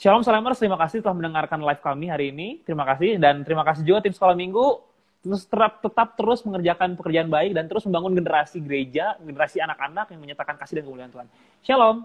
[0.01, 2.65] Shalom Salemers, terima kasih telah mendengarkan live kami hari ini.
[2.65, 4.81] Terima kasih dan terima kasih juga tim Sekolah Minggu
[5.23, 10.21] terus tetap, tetap terus mengerjakan pekerjaan baik dan terus membangun generasi gereja, generasi anak-anak yang
[10.21, 11.29] menyatakan kasih dan kemuliaan Tuhan.
[11.63, 12.03] Shalom.